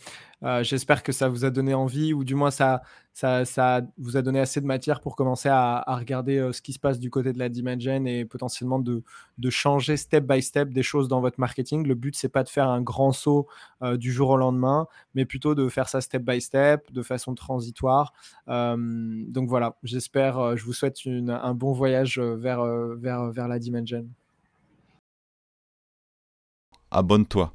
[0.44, 2.82] euh, j'espère que ça vous a donné envie, ou du moins, ça,
[3.12, 6.72] ça, ça vous a donné assez de matière pour commencer à, regarder euh, ce qui
[6.72, 9.02] se passe du côté de la Dimension et potentiellement de,
[9.38, 11.86] de, changer step by step des choses dans votre marketing.
[11.86, 13.48] Le but, c'est pas de faire un grand saut
[13.94, 18.12] du jour au lendemain, mais plutôt de faire ça step by step, de façon transitoire.
[18.46, 22.64] donc voilà, j'espère, je vous souhaite un bon voyage vers,
[22.96, 24.06] vers, vers la Dimension.
[26.94, 27.50] Abonne-toi.